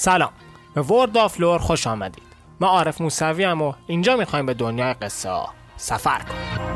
سلام. 0.00 0.32
به 0.74 0.82
ورد 0.82 1.16
آف 1.16 1.40
لور 1.40 1.58
خوش 1.58 1.86
آمدید. 1.86 2.22
من 2.60 2.68
عارف 2.68 3.00
موسوی 3.00 3.44
و 3.44 3.72
اینجا 3.86 4.16
می‌خوایم 4.16 4.46
به 4.46 4.54
دنیای 4.54 4.94
قصه 4.94 5.30
ها 5.30 5.48
سفر 5.76 6.18
کنیم. 6.18 6.69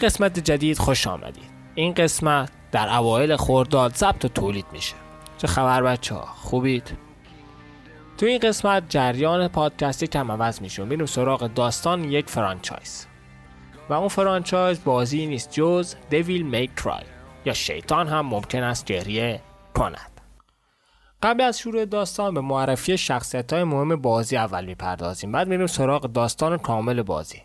قسمت 0.00 0.38
جدید 0.38 0.78
خوش 0.78 1.06
آمدید. 1.06 1.50
این 1.74 1.94
قسمت 1.94 2.50
در 2.72 2.96
اوایل 2.96 3.36
خورداد 3.36 3.94
ضبط 3.94 4.24
و 4.24 4.28
تولید 4.28 4.66
میشه. 4.72 4.94
چه 5.38 5.46
خبر 5.46 5.82
بچه 5.82 6.14
ها؟ 6.14 6.26
خوبید؟ 6.26 6.96
تو 8.18 8.26
این 8.26 8.38
قسمت 8.38 8.82
جریان 8.88 9.48
پادکست 9.48 9.92
یه 9.92 10.06
کم 10.06 10.32
عوض 10.32 10.62
میشه. 10.62 10.84
میریم 10.84 11.06
سراغ 11.06 11.46
داستان 11.54 12.04
یک 12.04 12.28
franchise. 12.28 13.06
و 13.88 13.92
اون 13.92 14.08
فرانچایز 14.08 14.84
بازی 14.84 15.26
نیست 15.26 15.52
جز 15.52 15.94
Devil 16.10 16.42
May 16.42 16.74
Cry 16.74 17.04
یا 17.44 17.52
شیطان 17.52 18.08
هم 18.08 18.26
ممکن 18.26 18.62
است 18.62 18.84
گریه 18.84 19.40
کند. 19.74 20.20
قبل 21.22 21.40
از 21.40 21.58
شروع 21.58 21.84
داستان 21.84 22.34
به 22.34 22.40
معرفی 22.40 22.98
شخصیت 22.98 23.52
های 23.52 23.64
مهم 23.64 23.96
بازی 23.96 24.36
اول 24.36 24.64
می‌پردازیم. 24.64 25.32
بعد 25.32 25.48
میریم 25.48 25.66
سراغ 25.66 26.12
داستان 26.12 26.58
کامل 26.58 27.02
بازی. 27.02 27.42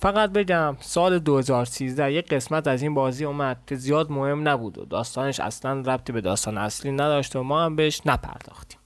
فقط 0.00 0.32
بگم 0.32 0.76
سال 0.80 1.18
2013 1.18 2.12
یک 2.12 2.28
قسمت 2.28 2.68
از 2.68 2.82
این 2.82 2.94
بازی 2.94 3.24
اومد 3.24 3.58
که 3.66 3.74
زیاد 3.74 4.10
مهم 4.10 4.48
نبود 4.48 4.78
و 4.78 4.84
داستانش 4.84 5.40
اصلا 5.40 5.80
ربطی 5.80 6.12
به 6.12 6.20
داستان 6.20 6.58
اصلی 6.58 6.92
نداشت 6.92 7.36
و 7.36 7.42
ما 7.42 7.64
هم 7.64 7.76
بهش 7.76 8.00
نپرداختیم. 8.06 8.78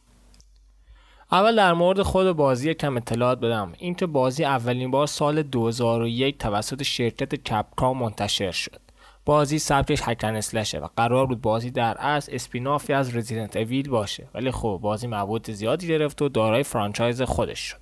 اول 1.33 1.57
در 1.57 1.73
مورد 1.73 2.03
خود 2.03 2.33
بازی 2.33 2.75
کم 2.75 2.97
اطلاعات 2.97 3.41
بدم. 3.41 3.73
اینکه 3.79 4.07
بازی 4.07 4.45
اولین 4.45 4.91
بار 4.91 5.07
سال 5.07 5.43
2001 5.43 6.39
توسط 6.39 6.83
شرکت 6.83 7.35
کپکام 7.35 7.99
منتشر 7.99 8.51
شد. 8.51 8.81
بازی 9.25 9.59
سبکش 9.59 10.01
هکن 10.03 10.37
اسلشه 10.37 10.79
و 10.79 10.89
قرار 10.97 11.27
بود 11.27 11.41
بازی 11.41 11.71
در 11.71 11.97
اصل 11.99 12.35
اسپینافی 12.35 12.93
از 12.93 13.17
رزیدنت 13.17 13.57
اویل 13.57 13.89
باشه. 13.89 14.29
ولی 14.35 14.51
خب 14.51 14.79
بازی 14.83 15.07
مبود 15.07 15.51
زیادی 15.51 15.89
گرفت 15.89 16.23
و 16.23 16.29
دارای 16.29 16.63
فرانچایز 16.63 17.23
خودش 17.23 17.59
شد. 17.59 17.82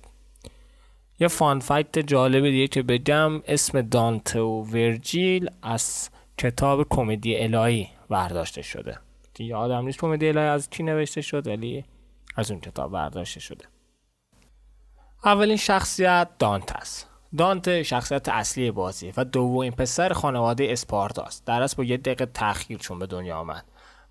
یه 1.21 1.27
فان 1.27 1.59
فکت 1.59 1.99
جالب 1.99 2.49
دیگه 2.49 2.67
که 2.67 2.83
بگم 2.83 3.41
اسم 3.45 3.81
دانته 3.81 4.39
و 4.39 4.63
ورجیل 4.63 5.49
از 5.61 6.09
کتاب 6.37 6.87
کمدی 6.89 7.37
الهی 7.37 7.89
برداشته 8.09 8.61
شده. 8.61 8.97
که 9.33 9.43
یادم 9.43 9.85
نیست 9.85 9.99
کمدی 9.99 10.27
الهی 10.27 10.45
از 10.45 10.69
کی 10.69 10.83
نوشته 10.83 11.21
شد 11.21 11.47
ولی 11.47 11.85
از 12.35 12.51
اون 12.51 12.59
کتاب 12.59 12.91
برداشته 12.91 13.39
شده. 13.39 13.65
اولین 15.25 15.57
شخصیت 15.57 16.27
دانت 16.39 16.71
است. 16.75 17.09
دانته 17.37 17.83
شخصیت 17.83 18.29
اصلی 18.29 18.71
بازی 18.71 19.13
و 19.17 19.23
دومین 19.23 19.71
پسر 19.71 20.13
خانواده 20.13 20.67
اسپارتاست. 20.69 21.45
در 21.45 21.61
اصل 21.61 21.77
با 21.77 21.83
یه 21.83 21.97
دقیقه 21.97 22.25
تأخیر 22.25 22.77
چون 22.77 22.99
به 22.99 23.07
دنیا 23.07 23.37
آمد. 23.37 23.65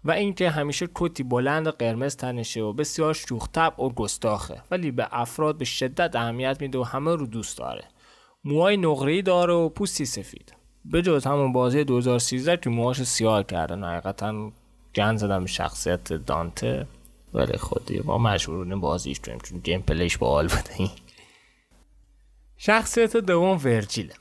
و 0.04 0.10
اینکه 0.10 0.50
همیشه 0.50 0.88
کتی 0.94 1.22
بلند 1.22 1.68
قرمز 1.68 2.16
تنشه 2.16 2.60
و 2.60 2.72
بسیار 2.72 3.14
شوخ 3.14 3.48
و 3.56 3.88
گستاخه 3.88 4.62
ولی 4.70 4.90
به 4.90 5.08
افراد 5.10 5.58
به 5.58 5.64
شدت 5.64 6.16
اهمیت 6.16 6.60
میده 6.60 6.78
و 6.78 6.82
همه 6.82 7.16
رو 7.16 7.26
دوست 7.26 7.58
داره. 7.58 7.84
موهای 8.44 8.76
نقره‌ای 8.76 9.22
داره 9.22 9.54
و 9.54 9.68
پوستی 9.68 10.04
سفید. 10.04 10.54
به 10.84 11.02
جز 11.02 11.26
همون 11.26 11.52
بازی 11.52 11.84
2013 11.84 12.56
که 12.56 12.70
موهاش 12.70 13.02
سیاه 13.02 13.44
کردن 13.44 13.84
حقیقتا 13.84 14.50
گن 14.94 15.16
زدم 15.16 15.46
شخصیت 15.46 16.12
دانته. 16.12 16.86
ولی 17.34 17.56
خودی 17.56 18.00
ما 18.04 18.18
مجبورونه 18.18 18.76
بازیش 18.76 19.20
کنیم 19.20 19.38
چون 19.38 19.58
گیم 19.58 19.80
پلیش 19.80 20.18
باحال 20.18 20.48
بوده. 20.48 20.90
شخصیت 22.56 23.16
دوم 23.16 23.60
ورجیله 23.64 24.14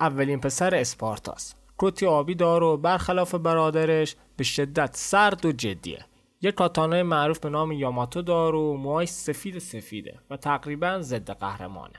اولین 0.00 0.40
پسر 0.40 0.74
اسپارتاس. 0.74 1.54
کتی 1.82 2.06
آبی 2.06 2.34
دار 2.34 2.62
و 2.62 2.76
برخلاف 2.76 3.34
برادرش 3.34 4.16
به 4.36 4.44
شدت 4.44 4.90
سرد 4.96 5.46
و 5.46 5.52
جدیه. 5.52 6.04
یک 6.42 6.54
کاتانای 6.54 7.02
معروف 7.02 7.38
به 7.38 7.48
نام 7.48 7.72
یاماتو 7.72 8.22
دار 8.22 8.54
و 8.54 8.76
موهای 8.76 9.06
سفید 9.06 9.58
سفیده 9.58 10.18
و 10.30 10.36
تقریبا 10.36 10.98
ضد 11.00 11.30
قهرمانه. 11.30 11.94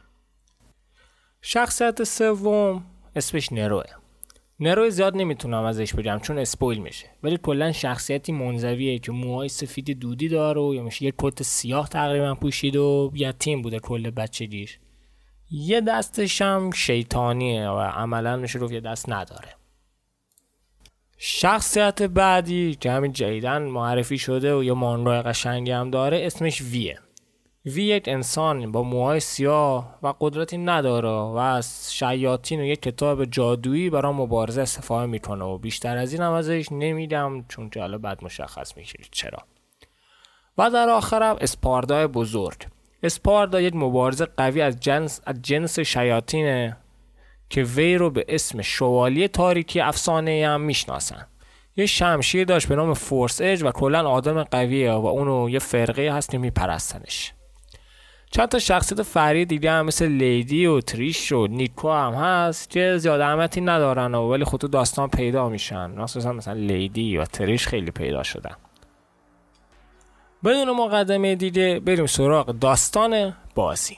شخصیت 1.41 2.03
سوم 2.03 2.85
اسمش 3.15 3.51
نروه. 3.51 3.83
نروه 4.59 4.89
زیاد 4.89 5.15
نمی‌تونم 5.17 5.63
ازش 5.63 5.93
بگم 5.93 6.19
چون 6.19 6.39
اسپویل 6.39 6.77
میشه 6.77 7.09
ولی 7.23 7.37
کلا 7.37 7.71
شخصیتی 7.71 8.31
منزویه 8.31 8.99
که 8.99 9.11
موهای 9.11 9.49
سفید 9.49 9.99
دودی 9.99 10.27
داره 10.27 10.61
و 10.61 10.73
یا 10.75 10.83
میشه 10.83 11.05
یک 11.05 11.15
کت 11.17 11.43
سیاه 11.43 11.89
تقریبا 11.89 12.35
پوشید 12.35 12.75
و 12.75 13.11
یتیم 13.15 13.61
بوده 13.61 13.79
کل 13.79 14.09
بچگیش. 14.09 14.79
یه 15.51 15.81
دستش 15.81 16.41
هم 16.41 16.71
شیطانیه 16.71 17.69
و 17.69 17.79
عملا 17.79 18.37
میشه 18.37 18.59
رو 18.59 18.71
یه 18.71 18.79
دست 18.79 19.09
نداره. 19.09 19.60
شخصیت 21.23 22.01
بعدی 22.01 22.75
که 22.75 22.91
همین 22.91 23.11
جدیدن 23.11 23.61
معرفی 23.61 24.17
شده 24.17 24.55
و 24.55 24.63
یه 24.63 24.73
مانرای 24.73 25.21
قشنگی 25.21 25.71
هم 25.71 25.89
داره 25.89 26.25
اسمش 26.25 26.61
ویه. 26.61 26.99
وی 27.65 27.83
یک 27.83 28.03
انسان 28.07 28.71
با 28.71 28.83
موهای 28.83 29.19
سیاه 29.19 29.95
و 30.03 30.13
قدرتی 30.19 30.57
نداره 30.57 31.09
و 31.09 31.35
از 31.35 31.93
شیاطین 31.93 32.59
و 32.59 32.63
یک 32.63 32.81
کتاب 32.81 33.25
جادویی 33.25 33.89
برای 33.89 34.13
مبارزه 34.13 34.61
استفاده 34.61 35.05
می‌کنه 35.05 35.45
و 35.45 35.57
بیشتر 35.57 35.97
از 35.97 36.13
این 36.13 36.21
هم 36.21 36.31
ازش 36.31 36.71
نمیدم 36.71 37.45
چون 37.47 37.69
که 37.69 37.79
حالا 37.79 37.97
بعد 37.97 38.23
مشخص 38.23 38.77
میشه 38.77 38.99
چرا. 39.11 39.39
و 40.57 40.69
در 40.69 40.89
آخرم 40.89 41.37
اسپاردای 41.41 42.07
بزرگ. 42.07 42.65
اسپاردا 43.03 43.61
یک 43.61 43.75
مبارز 43.75 44.21
قوی 44.37 44.61
از 44.61 44.79
جنس 44.79 45.21
از 45.25 45.41
جنس 45.41 45.79
شیاطینه 45.79 46.77
که 47.51 47.63
وی 47.63 47.97
رو 47.97 48.09
به 48.09 48.25
اسم 48.29 48.61
شوالیه 48.61 49.27
تاریکی 49.27 49.79
افسانه 49.79 50.47
هم 50.47 50.61
می‌شناسن. 50.61 51.27
یه 51.77 51.85
شمشیر 51.85 52.45
داشت 52.45 52.67
به 52.67 52.75
نام 52.75 52.93
فورس 52.93 53.41
اج 53.41 53.63
و 53.63 53.71
کلا 53.71 54.09
آدم 54.09 54.43
قویه 54.43 54.91
و 54.91 55.05
اونو 55.05 55.49
یه 55.49 55.59
فرقه 55.59 56.13
هست 56.13 56.29
که 56.29 56.37
میپرستنش. 56.37 57.33
چند 58.31 58.49
تا 58.49 58.59
شخصیت 58.59 59.01
فری 59.01 59.45
دیگه 59.45 59.71
هم 59.71 59.85
مثل 59.85 60.07
لیدی 60.07 60.65
و 60.65 60.81
تریش 60.81 61.31
و 61.31 61.47
نیکو 61.47 61.91
هم 61.91 62.13
هست 62.13 62.69
که 62.69 62.97
زیاد 62.97 63.21
اهمیتی 63.21 63.61
ندارن 63.61 64.15
و 64.15 64.31
ولی 64.31 64.43
خود 64.43 64.71
داستان 64.71 65.09
پیدا 65.09 65.49
میشن. 65.49 65.91
مخصوصا 65.91 66.33
مثلا 66.33 66.53
لیدی 66.53 67.17
و 67.17 67.25
تریش 67.25 67.67
خیلی 67.67 67.91
پیدا 67.91 68.23
شدن. 68.23 68.55
بدون 70.43 70.71
مقدمه 70.71 71.35
دیگه 71.35 71.79
بریم 71.79 72.05
سراغ 72.05 72.59
داستان 72.59 73.33
بازی. 73.55 73.97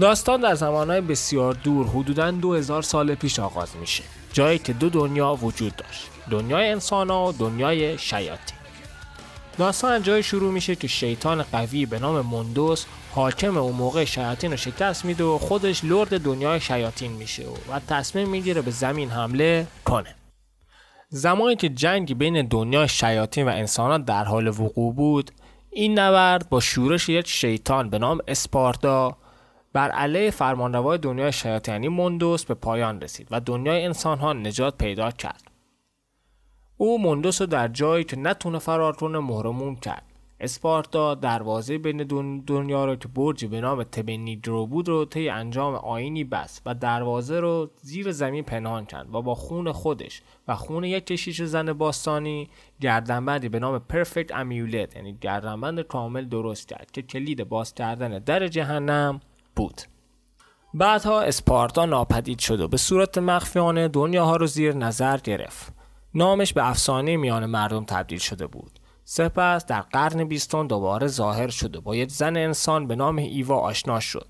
داستان 0.00 0.40
در 0.40 0.54
زمانهای 0.54 1.00
بسیار 1.00 1.54
دور 1.54 1.86
حدودا 1.86 2.30
2000 2.30 2.82
سال 2.82 3.14
پیش 3.14 3.38
آغاز 3.38 3.76
میشه. 3.80 4.02
جایی 4.36 4.58
که 4.58 4.72
دو 4.72 4.90
دنیا 4.90 5.34
وجود 5.34 5.76
داشت. 5.76 6.06
دنیای 6.30 6.70
انسان 6.70 7.10
و 7.10 7.32
دنیای 7.32 7.98
شیاطین. 7.98 8.58
داستان 9.58 10.02
جای 10.02 10.22
شروع 10.22 10.52
میشه 10.52 10.76
که 10.76 10.88
شیطان 10.88 11.42
قوی 11.42 11.86
به 11.86 11.98
نام 11.98 12.26
مندوس 12.26 12.84
حاکم 13.14 13.56
اون 13.56 13.72
موقع 13.72 14.04
شیاطین 14.04 14.50
رو 14.50 14.56
شکست 14.56 15.04
میده 15.04 15.24
و 15.24 15.38
خودش 15.38 15.84
لرد 15.84 16.20
دنیای 16.20 16.60
شیاطین 16.60 17.12
میشه 17.12 17.44
و 17.70 17.80
تصمیم 17.88 18.28
می‌گیره 18.28 18.62
به 18.62 18.70
زمین 18.70 19.10
حمله 19.10 19.66
کنه. 19.84 20.14
زمانی 21.08 21.56
که 21.56 21.68
جنگی 21.68 22.14
بین 22.14 22.46
دنیای 22.46 22.88
شیاطین 22.88 23.48
و 23.48 23.50
انسانات 23.50 24.04
در 24.04 24.24
حال 24.24 24.48
وقوع 24.48 24.94
بود 24.94 25.30
این 25.70 25.98
نبرد 25.98 26.48
با 26.48 26.60
شورش 26.60 27.08
یک 27.08 27.28
شیطان 27.28 27.90
به 27.90 27.98
نام 27.98 28.18
اسپارتا 28.28 29.16
بر 29.76 29.90
علیه 29.90 30.30
فرمانروای 30.30 30.98
دنیای 30.98 31.32
شیاطین 31.32 31.74
یعنی 31.74 31.88
مندوس 31.88 32.44
به 32.44 32.54
پایان 32.54 33.00
رسید 33.00 33.28
و 33.30 33.40
دنیای 33.40 33.84
انسان 33.84 34.18
ها 34.18 34.32
نجات 34.32 34.78
پیدا 34.78 35.10
کرد. 35.10 35.42
او 36.76 37.02
مندوس 37.02 37.40
رو 37.40 37.46
در 37.46 37.68
جایی 37.68 38.04
که 38.04 38.16
نتونه 38.16 38.58
فرار 38.58 38.96
کنه 38.96 39.18
مهرموم 39.18 39.76
کرد. 39.76 40.02
اسپارتا 40.40 41.14
دروازه 41.14 41.78
بین 41.78 41.96
دنیا 42.46 42.84
رو 42.84 42.96
که 42.96 43.08
برجی 43.08 43.46
به 43.46 43.60
نام 43.60 43.82
تبنیدرو 43.82 44.66
بود 44.66 44.88
رو 44.88 45.04
طی 45.04 45.28
انجام 45.28 45.74
آینی 45.74 46.24
بست 46.24 46.62
و 46.66 46.74
دروازه 46.74 47.40
رو 47.40 47.70
زیر 47.82 48.12
زمین 48.12 48.44
پنهان 48.44 48.86
کرد 48.86 49.14
و 49.14 49.22
با 49.22 49.34
خون 49.34 49.72
خودش 49.72 50.22
و 50.48 50.56
خون 50.56 50.84
یک 50.84 51.06
کشیش 51.06 51.42
زن 51.42 51.72
باستانی 51.72 52.48
گردنبندی 52.80 53.48
به 53.48 53.58
نام 53.58 53.78
پرفکت 53.78 54.34
امیولت 54.34 54.96
یعنی 54.96 55.18
گردنبند 55.20 55.80
کامل 55.80 56.24
درست 56.24 56.68
کرد 56.68 56.90
که 56.90 57.02
کلید 57.02 57.44
باز 57.48 57.74
کردن 57.74 58.18
در 58.18 58.48
جهنم 58.48 59.20
بود. 59.56 59.82
بعدها 60.74 61.20
اسپارتا 61.20 61.86
ناپدید 61.86 62.38
شد 62.38 62.60
و 62.60 62.68
به 62.68 62.76
صورت 62.76 63.18
مخفیانه 63.18 63.88
دنیاها 63.88 64.36
رو 64.36 64.46
زیر 64.46 64.74
نظر 64.74 65.18
گرفت. 65.18 65.72
نامش 66.14 66.52
به 66.52 66.68
افسانه 66.68 67.16
میان 67.16 67.46
مردم 67.46 67.84
تبدیل 67.84 68.18
شده 68.18 68.46
بود. 68.46 68.70
سپس 69.04 69.66
در 69.66 69.80
قرن 69.80 70.24
بیستم 70.24 70.66
دوباره 70.66 71.06
ظاهر 71.06 71.48
شده 71.48 71.80
با 71.80 71.96
یک 71.96 72.10
زن 72.10 72.36
انسان 72.36 72.86
به 72.86 72.96
نام 72.96 73.16
ایوا 73.16 73.58
آشنا 73.58 74.00
شد. 74.00 74.26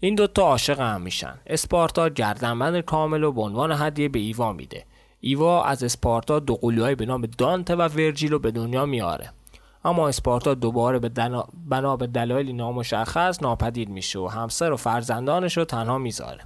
این 0.00 0.14
دوتا 0.14 0.42
عاشق 0.42 0.80
هم 0.80 1.00
میشن. 1.00 1.38
اسپارتا 1.46 2.08
گردنبند 2.08 2.80
کامل 2.80 3.24
و 3.24 3.32
به 3.32 3.40
عنوان 3.40 3.72
هدیه 3.72 4.08
به 4.08 4.18
ایوا 4.18 4.52
میده. 4.52 4.84
ایوا 5.20 5.64
از 5.64 5.82
اسپارتا 5.84 6.38
دو 6.38 6.54
قلوهای 6.54 6.94
به 6.94 7.06
نام 7.06 7.26
دانته 7.38 7.76
و 7.76 7.82
ورجیلو 7.82 8.38
به 8.38 8.50
دنیا 8.50 8.86
میاره. 8.86 9.30
اما 9.84 10.08
اسپارتا 10.08 10.54
دوباره 10.54 10.98
به. 10.98 11.08
بنا 11.68 11.96
به 11.96 12.06
دلایلی 12.06 12.52
نامشخص 12.52 13.42
ناپدید 13.42 13.88
میشه 13.88 14.18
و 14.18 14.26
همسر 14.26 14.72
و 14.72 14.76
فرزندانش 14.76 15.56
رو 15.56 15.64
تنها 15.64 15.98
می‌ذاره. 15.98 16.40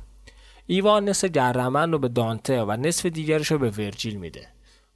ایوا 0.67 1.01
نصف 1.01 1.29
گردنبند 1.29 1.93
رو 1.93 1.99
به 1.99 2.09
دانته 2.09 2.63
و 2.63 2.73
نصف 2.73 3.07
دیگرش 3.07 3.53
رو 3.53 3.59
به 3.59 3.71
ورجیل 3.71 4.17
میده. 4.17 4.49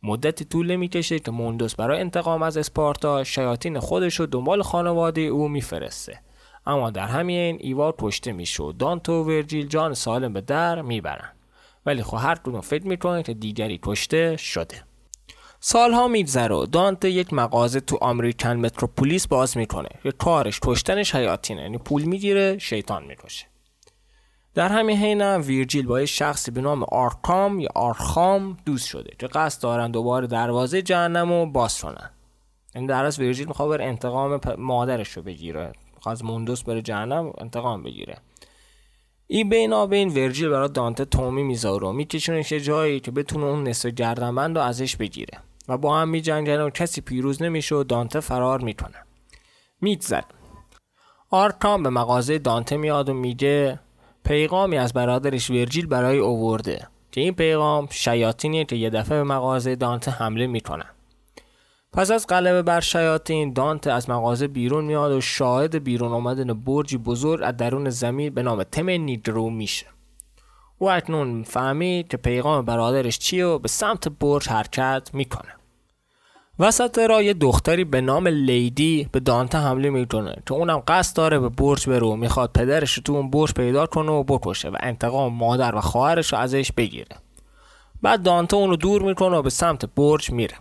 مدتی 0.03 0.45
طول 0.45 0.71
نمی‌کشه 0.71 1.19
که 1.19 1.31
موندوس 1.31 1.75
برای 1.75 2.01
انتقام 2.01 2.43
از 2.43 2.57
اسپارتا 2.57 3.25
شیاطین 3.25 3.81
خودش 3.81 4.21
رو 4.21 4.27
دنبال 4.27 4.63
خانواده 4.63 5.21
او 5.21 5.49
میفرسته. 5.49 6.21
اما 6.67 6.91
در 6.91 7.07
همین 7.07 7.57
ایوا 7.61 7.95
کشته 7.99 8.33
میشه 8.33 8.63
و 8.63 8.73
دانتو 8.73 9.13
و 9.13 9.25
ورجیل 9.25 9.67
جان 9.67 9.95
سالم 9.95 10.33
به 10.33 10.41
در 10.41 10.83
می‌برن. 10.83 11.33
ولی 11.87 12.03
خب 12.03 12.17
هر 12.21 12.35
کدوم 12.35 12.61
فکر 12.61 12.87
می‌کنه 12.87 13.23
که 13.23 13.35
دیگری 13.35 13.81
کشته 13.83 14.37
شده. 14.37 14.83
سالها 15.61 16.09
میگذره 16.09 16.55
و 16.55 16.67
دانته 16.67 17.11
یک 17.11 17.33
مغازه 17.33 17.81
تو 17.81 17.99
آمریکن 18.01 18.57
متروپولیس 18.57 19.27
باز 19.27 19.57
می‌کنه. 19.57 19.89
که 20.03 20.13
کارش 20.13 20.61
کشتن 20.63 21.03
شیاطینه 21.03 21.63
یعنی 21.63 21.79
پول 21.79 22.03
می‌گیره 22.03 22.59
شیطان 22.59 23.05
می‌کشه. 23.05 23.47
در 24.55 24.69
همین 24.69 24.97
حین 24.97 25.23
ویرجیل 25.23 25.87
با 25.87 26.01
یک 26.01 26.09
شخصی 26.09 26.51
به 26.51 26.61
نام 26.61 26.83
آرکام 26.83 27.61
یا 27.61 27.69
آرخام 27.75 28.57
دوست 28.65 28.89
شده 28.89 29.11
که 29.19 29.27
قصد 29.27 29.63
دارن 29.63 29.91
دوباره 29.91 30.27
دروازه 30.27 30.83
جهنم 30.83 31.33
رو 31.33 31.47
باز 31.47 31.81
کنن. 31.81 31.95
این 31.95 32.11
یعنی 32.75 32.87
در 32.87 33.05
از 33.05 33.19
ویرجیل 33.19 33.49
می‌خواد 33.49 33.81
انتقام 33.81 34.41
مادرش 34.59 35.09
رو 35.09 35.23
بگیره. 35.23 35.73
می‌خواد 35.95 36.23
موندوس 36.23 36.63
بره 36.63 36.83
جهنم 36.83 37.33
انتقام 37.39 37.83
بگیره. 37.83 38.17
این 39.29 39.49
بینا 39.49 39.87
بین 39.87 40.09
ورجیل 40.09 40.49
برای 40.49 40.69
دانته 40.69 41.05
تومی 41.05 41.43
می‌ذاره 41.43 41.87
و 41.87 41.93
میکشونش 41.93 42.53
یه 42.53 42.61
جایی 42.61 43.01
که 43.01 43.11
بتونه 43.11 43.45
اون 43.45 43.69
نصف 43.69 43.89
گردنبند 43.89 44.59
رو 44.59 44.65
ازش 44.65 44.97
بگیره. 44.97 45.39
و 45.69 45.79
با 45.79 45.99
هم 45.99 46.09
میجنگن 46.09 46.61
و 46.61 46.71
کسی 46.71 47.01
پیروز 47.01 47.43
نمیشه 47.43 47.75
و 47.75 47.85
دانته 47.85 48.21
فرار 48.21 48.61
می‌کنه. 48.61 49.05
میگذره. 49.81 50.25
آرکام 51.31 51.83
به 51.83 51.91
مغازه 51.91 52.39
دانته 52.39 52.77
میاد 52.77 53.09
و 53.09 53.15
میگه 53.15 53.81
پیغامی 54.25 54.79
از 54.79 54.93
برادرش 54.93 55.51
ورجیل 55.51 55.87
برای 55.87 56.19
اوورده. 56.19 56.89
که 57.13 57.21
این 57.21 57.35
پیغام 57.35 57.89
شیاطینیه 57.91 58.65
که 58.65 58.77
یه 58.77 58.91
دفعه 58.91 59.19
به 59.19 59.25
مغازه 59.25 59.77
دانته 59.77 60.11
حمله 60.11 60.47
می‌کنن 60.47 60.96
پس 61.93 62.11
از 62.11 62.27
غلبه 62.27 62.63
بر 62.63 62.81
شیاطین 62.81 63.53
دانته 63.53 63.93
از 63.93 64.11
مغازه 64.11 64.49
بیرون 64.49 64.85
میاد 64.85 65.13
و 65.13 65.21
شاهد 65.21 65.85
بیرون 65.85 66.13
آمدن 66.13 66.53
برجی 66.53 66.97
بزرگ 66.97 67.41
از 67.43 67.57
درون 67.57 67.91
زمین 67.91 68.35
به 68.35 68.43
نام 68.43 68.63
تم 68.63 68.91
نیدرو 68.91 69.51
میشه. 69.51 69.87
او 70.79 70.91
اکنون 70.91 71.43
فهمید 71.43 72.09
که 72.09 72.17
پیغام 72.17 72.65
برادرش 72.65 73.19
چیه 73.19 73.47
و 73.47 73.59
به 73.59 73.69
سمت 73.69 74.09
برج 74.09 74.49
حرکت 74.49 75.11
می‌کنه. 75.13 75.53
وسط 76.59 76.99
را 76.99 77.23
یه 77.23 77.35
دختری 77.35 77.85
به 77.85 78.01
نام 78.01 78.29
لیدی 78.29 79.09
به 79.13 79.21
دانته 79.21 79.59
حمله 79.59 79.91
می‌کنه 79.91 80.37
که 80.47 80.55
اونم 80.55 80.83
قصد 80.89 81.17
داره 81.17 81.39
به 81.39 81.49
برج 81.49 81.89
بره 81.89 82.07
و 82.07 82.17
می‌خواد 82.17 82.51
پدرش 82.53 82.95
رو 82.95 83.03
تو 83.03 83.13
اون 83.13 83.31
برج 83.31 83.53
پیدا 83.53 83.87
کنه 83.87 84.13
و 84.13 84.25
بکشه 84.25 84.69
و 84.69 84.77
انتقام 84.81 85.33
مادر 85.35 85.77
و 85.77 85.81
خواهرش 85.81 86.33
رو 86.33 86.39
ازش 86.39 86.73
بگیره. 86.73 87.17
بعد 88.03 88.23
دانته 88.23 88.57
اونو 88.57 88.77
دور 88.77 89.03
می‌کنه 89.03 89.37
و 89.37 89.43
به 89.43 89.51
سمت 89.51 89.85
برج 89.85 90.31
میره. 90.31 90.55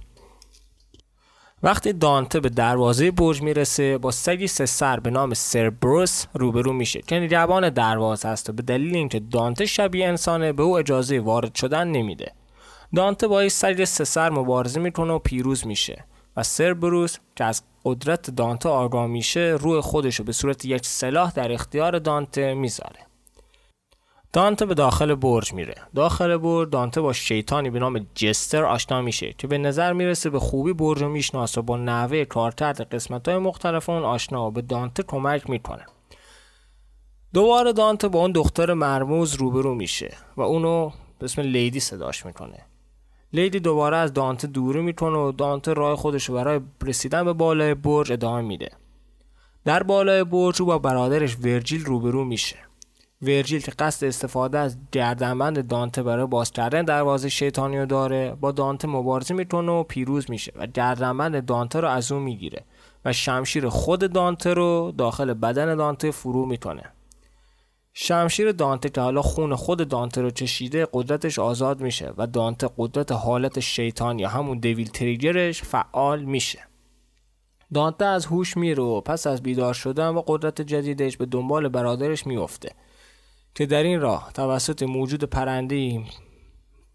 وقتی 1.66 1.94
دانته 1.94 2.40
به 2.40 2.50
دروازه 2.50 3.12
برج 3.12 3.42
می‌رسه 3.42 3.98
با 3.98 4.12
سگی 4.12 4.48
سه 4.48 4.66
سر 4.66 5.00
به 5.00 5.10
نام 5.10 5.34
سربروس 5.34 6.26
روبرو 6.34 6.74
میشه. 6.74 7.02
که 7.02 7.16
نگهبان 7.16 7.70
دروازه 7.70 8.28
است 8.28 8.50
و 8.50 8.54
به 8.54 8.64
دلیل 8.64 8.96
اینکه 8.96 9.20
دانته 9.20 9.66
شبیه 9.66 10.08
انسانه 10.08 10.54
به 10.54 10.64
او 10.64 10.78
اجازه 10.78 11.20
وارد 11.20 11.56
شدن 11.56 11.88
نمیده. 11.88 12.32
دانته 12.96 13.28
با 13.28 13.50
سگ 13.50 13.84
سه 13.84 14.04
سر 14.04 14.30
مبارزه 14.30 14.80
می‌کنه 14.80 15.14
و 15.14 15.20
پیروز 15.20 15.68
میشه 15.68 16.06
و 16.38 16.44
سربروس 16.44 17.18
که 17.36 17.44
از 17.44 17.62
قدرت 17.86 18.30
دانته 18.30 18.70
آگاه 18.70 19.08
میشه 19.08 19.58
روح 19.60 19.82
خودش 19.82 20.16
رو 20.16 20.26
به 20.26 20.32
صورت 20.32 20.66
یک 20.66 20.86
سلاح 20.86 21.32
در 21.32 21.52
اختیار 21.52 22.00
دانته 22.00 22.54
می‌ذاره. 22.54 23.00
دانته 24.36 24.66
به 24.66 24.74
داخل 24.74 25.16
برج 25.16 25.54
میره. 25.54 25.76
داخل 25.96 26.38
برج 26.38 26.70
دانته 26.70 27.02
با 27.02 27.14
شیطانی 27.14 27.70
به 27.70 27.80
نام 27.80 28.08
جستر 28.16 28.64
آشنا 28.64 29.02
میشه 29.02 29.34
که 29.38 29.48
به 29.48 29.58
نظر 29.58 29.94
می‌رسه 29.94 30.30
به 30.30 30.40
خوبی 30.40 30.74
برج 30.74 31.02
رو 31.02 31.10
می‌شناسه 31.10 31.62
و 31.62 31.64
با 31.64 31.78
نحوه 31.78 32.26
کارکرد 32.26 32.82
قسمت 32.82 33.28
های 33.28 33.38
مختلف 33.38 33.90
اون 33.90 34.04
آشنا 34.04 34.48
و 34.48 34.52
به 34.52 34.62
دانته 34.62 35.04
کمک 35.04 35.50
می‌کنه. 35.50 35.86
دوباره 37.34 37.74
دانته 37.74 38.08
با 38.08 38.20
اون 38.20 38.32
دختر 38.32 38.74
مرموز 38.74 39.36
روبرو 39.36 39.76
میشه 39.76 40.14
و 40.38 40.42
اونو 40.42 40.90
به 41.20 41.24
اسم 41.24 41.42
لیدی 41.42 41.80
صداش 41.80 42.26
می‌کنه. 42.26 42.66
لیدی 43.34 43.60
دوباره 43.60 43.98
از 43.98 44.14
دانته 44.14 44.48
دوری 44.48 44.82
می‌کنه 44.82 45.18
و 45.18 45.32
دانته 45.32 45.74
راه 45.74 45.96
خودش 45.96 46.32
برای 46.32 46.60
رسیدن 46.84 47.26
به 47.26 47.34
بالای 47.34 47.74
برج 47.74 48.12
ادامه 48.12 48.42
میده. 48.42 48.70
در 49.66 49.84
بالای 49.84 50.24
برج 50.24 50.62
او 50.62 50.68
با 50.68 50.80
برادرش 50.80 51.38
ورجیل 51.44 51.86
روبرو 51.86 52.24
میشه. 52.24 52.56
ورجیل 53.22 53.62
که 53.62 53.72
قصد 53.72 54.08
استفاده 54.08 54.60
از 54.60 54.78
گردنبند 54.92 55.68
دانته 55.68 56.04
برای 56.04 56.26
باز 56.26 56.52
کردن 56.52 56.82
دروازه 56.82 57.30
شیطانی 57.30 57.78
رو 57.78 57.86
داره 57.86 58.38
با 58.42 58.52
دانته 58.52 58.88
مبارزه 58.88 59.34
می‌کنه 59.34 59.72
و 59.72 59.84
پیروز 59.84 60.32
میشه 60.32 60.54
و 60.56 60.68
گردنبند 60.68 61.46
دانته 61.46 61.80
رو 61.80 61.88
از 61.88 62.12
اون 62.12 62.22
می‌گیره 62.22 62.64
و 63.06 63.14
شمشیر 63.14 63.70
خود 63.70 64.14
دانته 64.14 64.54
رو 64.54 64.94
داخل 64.98 65.34
بدن 65.34 65.76
دانته 65.76 66.12
فرو 66.12 66.46
می‌کنه. 66.46 66.84
شمشیر 67.94 68.52
دانته 68.52 68.90
که 68.90 69.02
حالا 69.02 69.22
خون 69.22 69.56
خود 69.56 69.88
دانته 69.88 70.22
رو 70.22 70.30
چشیده 70.30 70.88
قدرتش 70.94 71.40
آزاد 71.40 71.82
میشه 71.82 72.14
و 72.18 72.28
دانته 72.28 72.70
قدرت 72.78 73.12
حالت 73.12 73.60
شیطان 73.60 74.20
یا 74.20 74.30
همون 74.30 74.60
دیویل 74.60 74.88
تریگرش 74.88 75.64
فعال 75.64 76.24
میشه. 76.24 76.60
دانته 77.74 78.06
از 78.06 78.26
هوش 78.26 78.58
میره 78.58 78.84
و 78.84 79.02
پس 79.02 79.28
از 79.28 79.44
بیدار 79.44 79.74
شدن 79.74 80.08
و 80.08 80.24
قدرت 80.28 80.62
جدیدش 80.62 81.18
به 81.18 81.26
دنبال 81.26 81.68
برادرش 81.68 82.28
میفته 82.28 82.72
که 83.56 83.66
در 83.66 83.84
این 83.84 84.02
راه 84.02 84.32
توسط 84.34 84.84
موجود 84.84 85.24
پرنده 85.24 86.04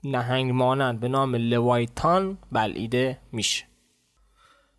نهنگ 0.04 0.50
مانند 0.50 1.00
به 1.00 1.08
نام 1.08 1.36
لوایتان 1.36 2.38
بلعیده 2.52 3.18
میشه. 3.32 3.64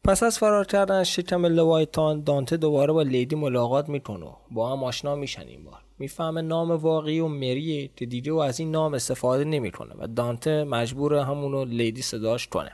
پس 0.03 0.23
از 0.23 0.39
فرار 0.39 0.65
کردن 0.65 0.95
از 0.95 1.11
شکم 1.11 1.45
لوایتان 1.45 2.23
دانته 2.23 2.57
دوباره 2.57 2.93
با 2.93 3.01
لیدی 3.01 3.35
ملاقات 3.35 3.89
می‌کنه. 3.89 4.25
با 4.51 4.71
هم 4.71 4.83
آشنا 4.83 5.15
میشن 5.15 5.47
این 5.47 5.63
بار. 5.63 5.79
می‌فهمه 5.99 6.41
نام 6.41 6.71
واقعی 6.71 7.19
او 7.19 7.27
مریه 7.27 7.89
که 7.95 8.05
دیگه 8.05 8.31
و 8.31 8.37
از 8.37 8.59
این 8.59 8.71
نام 8.71 8.93
استفاده 8.93 9.43
نمی‌کنه 9.43 9.95
و 9.99 10.07
دانته 10.07 10.63
مجبور 10.63 11.15
همونو 11.15 11.65
لیدی 11.65 12.01
صداش 12.01 12.47
کنه. 12.47 12.71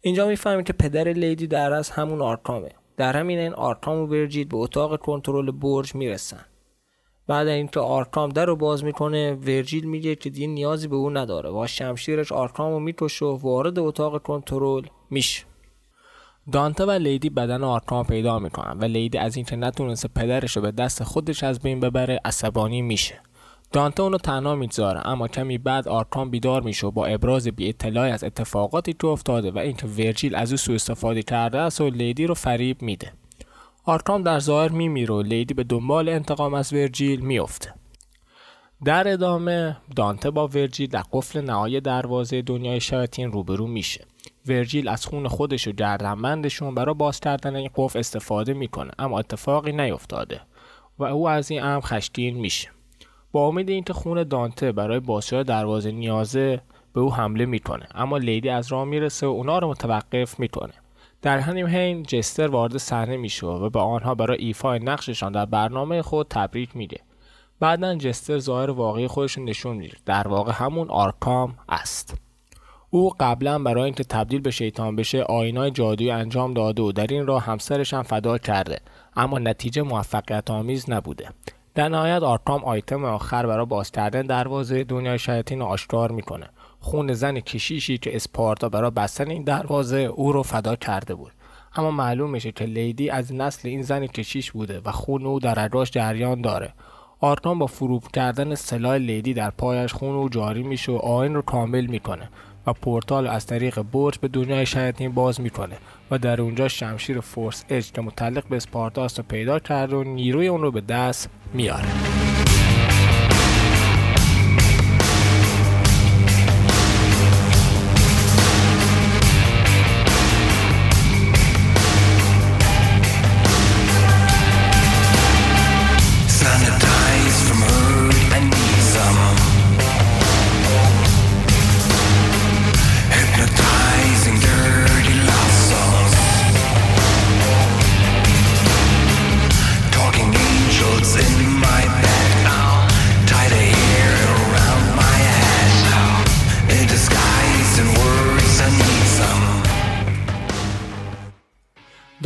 اینجا 0.00 0.26
می‌فهمیم 0.26 0.64
که 0.64 0.72
پدر 0.72 1.08
لیدی 1.08 1.46
در 1.46 1.72
از 1.72 1.90
همون 1.90 2.22
آرکامه. 2.22 2.70
در 2.96 3.16
همین 3.16 3.38
این 3.38 3.54
آرکام 3.54 3.98
و 3.98 4.06
ورجیل 4.06 4.48
به 4.48 4.56
اتاق 4.56 5.00
کنترل 5.00 5.50
برج 5.50 5.94
می‌رسن. 5.94 6.44
بعد 7.28 7.48
اینکه 7.48 7.80
آرکام 7.80 8.30
در 8.30 8.44
رو 8.46 8.56
باز 8.56 8.84
می‌کنه 8.84 9.32
ورجیل 9.32 9.84
میگه 9.84 10.14
که 10.14 10.30
دیگه 10.30 10.46
نیازی 10.46 10.88
به 10.88 10.96
او 10.96 11.10
نداره. 11.10 11.50
و 11.50 11.66
شمشیرش 11.66 12.32
آرکام 12.32 12.72
رو 12.72 12.80
می‌کشه 12.80 13.24
و 13.24 13.36
وارد 13.36 13.78
اتاق 13.78 14.22
کنترل 14.22 14.82
میشه. 15.10 15.44
دانته 16.52 16.84
و 16.84 16.90
لیدی 16.90 17.30
بدن 17.30 17.64
آرکام 17.64 18.06
پیدا 18.06 18.38
می‌کنن 18.38 18.78
و 18.78 18.84
لیدی 18.84 19.18
از 19.18 19.36
اینکه 19.36 19.56
نتونسته 19.56 20.08
پدرش 20.08 20.56
رو 20.56 20.62
به 20.62 20.70
دست 20.70 21.04
خودش 21.04 21.42
از 21.44 21.60
بین 21.60 21.80
ببره 21.80 22.20
عصبانی 22.24 22.82
میشه. 22.82 23.20
دانته 23.72 24.02
اونو 24.02 24.18
تنها 24.18 24.54
می‌گذاره 24.54 25.08
اما 25.08 25.28
کمی 25.28 25.58
بعد 25.58 25.88
آرکام 25.88 26.30
بیدار 26.30 26.62
میشه 26.62 26.86
و 26.86 26.90
با 26.90 27.06
ابراز 27.06 27.48
بی 27.48 27.68
اطلاعی 27.68 28.10
از 28.10 28.24
اتفاقاتی 28.24 28.92
که 28.92 29.06
افتاده 29.06 29.50
و 29.50 29.58
اینکه 29.58 29.86
ورجیل 29.86 30.34
از 30.34 30.50
او 30.50 30.56
سوء 30.56 30.74
استفاده 30.74 31.22
کرده 31.22 31.58
است 31.58 31.80
و 31.80 31.90
لیدی 31.90 32.26
رو 32.26 32.34
فریب 32.34 32.82
میده. 32.82 33.12
آرکام 33.88 34.22
در 34.22 34.38
ظاهر 34.38 34.68
میمیره 34.68 35.14
و 35.14 35.22
لیدی 35.22 35.54
به 35.54 35.64
دنبال 35.64 36.08
انتقام 36.08 36.54
از 36.54 36.72
ورجیل 36.72 37.20
میفته 37.20 37.74
در 38.84 39.12
ادامه 39.12 39.76
دانته 39.96 40.30
با 40.30 40.48
ورجیل 40.48 40.90
در 40.90 41.02
قفل 41.12 41.40
نهایی 41.40 41.80
دروازه 41.80 42.42
دنیای 42.42 42.80
شیاطین 42.80 43.32
روبرو 43.32 43.66
میشه. 43.66 44.04
ورجیل 44.46 44.88
از 44.88 45.06
خون 45.06 45.28
خودش 45.28 45.68
و 45.68 45.72
گردنبندشون 45.72 46.74
برای 46.74 46.94
باز 46.94 47.20
کردن 47.20 47.56
این 47.56 47.70
قفل 47.76 47.98
استفاده 47.98 48.54
می‌کنه 48.54 48.90
اما 48.98 49.18
اتفاقی 49.18 49.72
نیفتاده 49.72 50.40
و 50.98 51.04
او 51.04 51.28
از 51.28 51.50
این 51.50 51.62
امر 51.62 51.80
خشمگین 51.80 52.36
میشه. 52.36 52.68
با 53.32 53.46
امید 53.46 53.68
اینکه 53.68 53.92
خون 53.92 54.22
دانته 54.22 54.72
برای 54.72 55.00
بازشدن 55.00 55.42
دروازه 55.42 55.92
نیازه 55.92 56.60
به 56.94 57.00
او 57.00 57.14
حمله 57.14 57.46
می‌کنه 57.46 57.86
اما 57.94 58.18
لیدی 58.18 58.48
از 58.48 58.72
راه 58.72 58.84
می‌رسه 58.84 59.26
و 59.26 59.30
اونا 59.30 59.58
رو 59.58 59.68
متوقف 59.68 60.40
می‌کنه. 60.40 60.74
در 61.22 61.38
همین 61.38 61.66
حین 61.66 62.02
جستر 62.02 62.46
وارد 62.46 62.76
صحنه 62.76 63.16
میشه 63.16 63.46
و 63.46 63.70
به 63.70 63.80
آنها 63.80 64.14
برای 64.14 64.38
ایفای 64.38 64.78
نقششان 64.78 65.32
در 65.32 65.46
برنامه 65.46 66.02
خود 66.02 66.26
تبریک 66.30 66.76
میده 66.76 67.00
بعدا 67.60 67.94
جستر 67.94 68.38
ظاهر 68.38 68.70
واقعی 68.70 69.06
خودش 69.06 69.38
نشون 69.38 69.76
میده. 69.76 69.96
در 70.06 70.28
واقع 70.28 70.52
همون 70.52 70.90
آرکام 70.90 71.54
است. 71.68 72.14
او 72.90 73.12
قبلا 73.20 73.58
برای 73.58 73.84
اینکه 73.84 74.04
تبدیل 74.04 74.40
به 74.40 74.50
شیطان 74.50 74.96
بشه 74.96 75.22
آیین‌های 75.22 75.70
جادویی 75.70 76.10
انجام 76.10 76.54
داده 76.54 76.82
و 76.82 76.92
در 76.92 77.06
این 77.06 77.26
راه 77.26 77.42
همسرش 77.44 77.94
هم 77.94 78.02
فدا 78.02 78.38
کرده. 78.38 78.80
اما 79.16 79.38
نتیجه 79.38 79.82
موفقیت 79.82 80.50
آمیز 80.50 80.90
نبوده. 80.90 81.28
در 81.74 81.88
نهایت 81.88 82.22
آرکام 82.22 82.64
آیتم 82.64 83.04
آخر 83.04 83.46
برای 83.46 83.66
باز 83.66 83.90
کردن 83.90 84.22
دروازه 84.22 84.84
دنیای 84.84 85.18
شیاطین 85.18 85.62
آشکار 85.62 86.12
می‌کنه. 86.12 86.48
خون 86.80 87.12
زن 87.12 87.40
کشیشی 87.40 87.98
که 87.98 88.16
اسپاردا 88.16 88.68
برای 88.68 88.90
بستن 88.90 89.30
این 89.30 89.44
دروازه 89.44 89.98
او 89.98 90.32
رو 90.32 90.42
فدا 90.42 90.76
کرده 90.76 91.14
بود. 91.14 91.32
اما 91.76 91.90
معلوم 91.90 92.30
میشه 92.30 92.52
که 92.52 92.64
لیدی 92.64 93.10
از 93.10 93.34
نسل 93.34 93.68
این 93.68 93.82
زن 93.82 94.06
کشیش 94.06 94.52
بوده 94.52 94.80
و 94.84 94.92
خون 94.92 95.26
او 95.26 95.40
در 95.40 95.64
رگاش 95.64 95.90
جریان 95.90 96.40
داره. 96.40 96.74
آرکام 97.20 97.58
با 97.58 97.66
فرو 97.66 98.04
کردن 98.12 98.54
سلاح 98.54 98.96
لیدی 98.96 99.34
در 99.34 99.50
پایش 99.50 99.92
خون 99.92 100.14
او 100.14 100.28
جاری 100.28 100.62
میشه 100.62 100.92
و 100.92 100.96
آیین 100.96 101.34
رو 101.34 101.42
کامل 101.42 101.86
می‌کنه 101.86 102.28
و 102.66 102.72
پورتال 102.72 103.26
از 103.26 103.46
طریق 103.46 103.82
برج 103.82 104.18
به 104.18 104.28
دنیای 104.28 104.66
شیاطین 104.66 105.12
باز 105.12 105.40
می‌کنه 105.40 105.76
و 106.10 106.18
در 106.18 106.40
اونجا 106.40 106.68
شمشیر 106.68 107.20
فورس 107.20 107.64
اج 107.68 107.92
که 107.92 108.00
متعلق 108.00 108.48
به 108.48 108.56
اسپارتاس 108.56 109.18
رو 109.18 109.24
پیدا 109.28 109.58
کرده 109.58 109.96
و 109.96 110.04
نیروی 110.04 110.48
اون 110.48 110.62
رو 110.62 110.70
به 110.70 110.80
دست 110.80 111.30
میاره. 111.54 112.17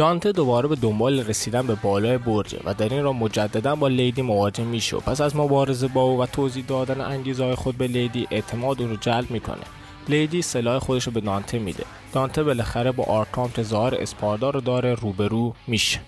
دانته 0.03 0.33
دوباره 0.33 0.69
به 0.69 0.77
دنبال 0.77 1.21
رسیدن 1.21 1.67
به 1.67 1.75
بالای 1.75 2.19
برجه 2.19 2.61
و 2.65 2.75
در 2.75 2.89
این 2.89 3.03
راه 3.03 3.13
مجددا 3.13 3.77
با 3.77 3.89
لیدی 3.89 4.23
مواجه 4.23 4.65
میشه 4.65 4.97
و 4.97 5.01
پس 5.01 5.21
از 5.21 5.37
مبارزه 5.37 5.89
با 5.89 6.03
او 6.03 6.21
و 6.21 6.27
توضیح 6.27 6.65
دادن 6.69 7.01
انگیزه‌های 7.01 7.55
خود 7.55 7.79
به 7.79 7.87
لیدی 7.87 8.27
اعتماد 8.31 8.81
اون 8.81 8.91
رو 8.91 8.97
جلب 8.97 9.31
می‌کنه. 9.31 9.63
لیدی 10.09 10.43
سلاح 10.43 10.79
خودش 10.79 11.05
رو 11.05 11.13
به 11.13 11.21
دانته 11.21 11.59
میده. 11.59 11.85
دانته 12.13 12.43
بالاخره 12.43 12.93
با 12.93 13.05
آرکام 13.05 13.51
که 13.51 13.63
ظاهر 13.63 13.95
اسپاردا 13.95 14.51
رو 14.51 14.61
داره 14.61 14.95
روبرو 14.95 15.55
میشه. 15.67 16.01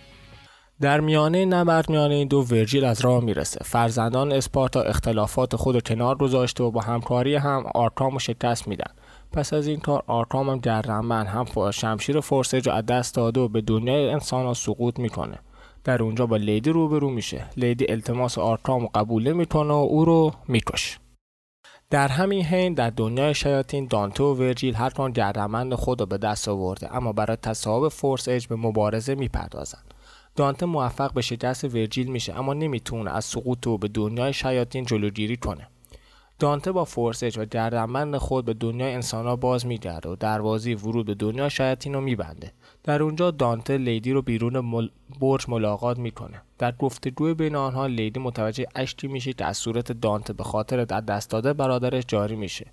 در 0.80 1.00
میانه 1.00 1.44
نبرد 1.44 1.90
میانه 1.90 2.14
این 2.14 2.28
دو 2.28 2.38
ورجیل 2.50 2.84
از 2.84 3.00
راه 3.00 3.24
می‌رسه. 3.24 3.58
فرزندان 3.64 4.32
اسپاردا 4.32 4.80
اختلافات 4.80 5.56
خود 5.56 5.74
رو 5.74 5.80
کنار 5.80 6.16
گذاشته 6.16 6.64
و 6.64 6.70
با 6.70 6.80
همکاری 6.80 7.34
هم 7.34 7.64
آرکام 7.74 8.12
رو 8.12 8.18
شکست 8.18 8.68
میدن. 8.68 8.90
پس 9.34 9.52
از 9.52 9.66
این 9.66 9.80
کار 9.80 10.02
آرکام 10.06 10.50
هم 10.50 10.58
گردنبند 10.58 11.26
هم 11.26 11.70
شمشیر 11.70 12.20
Force 12.20 12.47
Edge 12.47 12.68
رو 12.68 12.74
از 12.74 12.86
دست 12.86 13.14
داده 13.14 13.40
و 13.40 13.48
به 13.48 13.60
دنیای 13.60 14.10
انسان 14.10 14.46
ها 14.46 14.54
سقوط 14.54 14.98
می‌کنه. 14.98 15.38
در 15.84 16.02
اونجا 16.02 16.26
با 16.26 16.36
لیدی 16.36 16.70
روبرو 16.70 17.10
میشه. 17.10 17.46
لیدی 17.56 17.86
التماس 17.88 18.38
آرکام 18.38 18.86
قبول 18.86 19.28
نمی‌کنه 19.28 19.72
و 19.72 19.86
او 19.90 20.04
رو 20.04 20.32
می‌کشه. 20.48 20.98
در 21.90 22.08
همین 22.08 22.44
حین 22.44 22.74
در 22.74 22.90
دنیای 22.90 23.34
شیاطین 23.34 23.86
دانته 23.90 24.24
و 24.24 24.34
ورجیل 24.34 24.74
هر 24.74 24.90
کدام 24.90 25.12
گردنبند 25.12 25.74
خود 25.74 26.00
رو 26.00 26.06
به 26.06 26.18
دست 26.18 26.48
آورده 26.48 26.96
اما 26.96 27.12
برای 27.12 27.36
تصاحب 27.36 27.88
Force 27.88 28.28
Edge 28.28 28.46
به 28.46 28.56
مبارزه 28.56 29.14
می‌پردازند. 29.14 29.94
دانته 30.36 30.66
موفق 30.66 31.12
به 31.12 31.22
شکست 31.22 31.64
ورجیل 31.64 32.06
میشه 32.10 32.38
اما 32.38 32.54
نمی‌تونه 32.54 33.10
از 33.10 33.24
سقوط 33.24 33.66
او 33.66 33.78
به 33.78 33.88
دنیای 33.88 34.32
شیاطین 34.32 34.84
جلوگیری 34.84 35.36
کنه. 35.36 35.68
دانته 36.38 36.72
با 36.72 36.84
فورسج 36.84 37.38
و 37.38 37.44
گردنبند 37.44 38.16
خود 38.16 38.44
به 38.44 38.54
دنیای 38.54 38.94
انسانها 38.94 39.36
باز 39.36 39.66
میگرده 39.66 40.08
و 40.08 40.16
دروازه 40.16 40.74
ورود 40.74 41.06
به 41.06 41.14
دنیای 41.14 41.50
شیاطین 41.50 41.94
رو 41.94 42.00
میبنده. 42.00 42.52
در 42.84 43.02
اونجا 43.02 43.30
دانته 43.30 43.76
لیدی 43.76 44.12
رو 44.12 44.22
بیرون 44.22 44.60
مل... 44.60 44.88
برج 45.20 45.44
ملاقات 45.48 45.98
می‌کنه. 45.98 46.42
در 46.58 46.72
گفتگوی 46.72 47.34
بین 47.34 47.56
آنها 47.56 47.86
لیدی 47.86 48.20
متوجه 48.20 48.66
اشکی 48.74 49.08
میشه 49.08 49.32
که 49.32 49.44
از 49.44 49.56
صورت 49.56 49.92
دانته 49.92 50.32
به 50.32 50.44
خاطر 50.44 50.84
در 50.84 51.00
دست 51.00 51.30
داده 51.30 51.52
برادرش 51.52 52.04
جاری 52.08 52.36
میشه. 52.36 52.66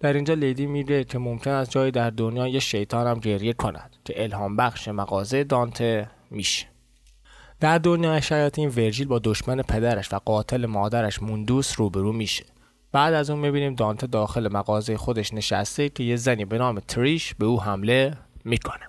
در 0.00 0.12
اینجا 0.12 0.34
لیدی 0.34 0.66
میگه 0.66 1.04
که 1.04 1.18
ممکن 1.18 1.50
است 1.50 1.70
جایی 1.70 1.90
در 1.90 2.10
دنیا 2.10 2.48
یه 2.48 2.60
شیطان 2.60 3.06
هم 3.06 3.18
گریه 3.18 3.52
کند 3.52 3.96
که 4.04 4.22
الهام 4.22 4.56
بخش 4.56 4.88
مغازه 4.88 5.44
دانته 5.44 6.10
میشه. 6.30 6.66
در 7.60 7.78
دنیای 7.78 8.22
شیاطین 8.22 8.68
ورجیل 8.68 9.06
با 9.06 9.20
دشمن 9.24 9.62
پدرش 9.62 10.12
و 10.12 10.18
قاتل 10.24 10.66
مادرش 10.66 11.22
موندوس 11.22 11.80
روبرو 11.80 12.12
میشه. 12.12 12.44
بعد 12.92 13.14
از 13.14 13.30
اون 13.30 13.38
می‌بینیم 13.38 13.74
دانته 13.74 14.06
داخل 14.06 14.52
مغازه 14.52 14.96
خودش 14.96 15.34
نشسته 15.34 15.88
که 15.88 16.02
یه 16.02 16.16
زنی 16.16 16.44
به 16.44 16.58
نام 16.58 16.80
تریش 16.80 17.34
به 17.34 17.46
او 17.46 17.62
حمله 17.62 18.16
می‌کنه. 18.44 18.88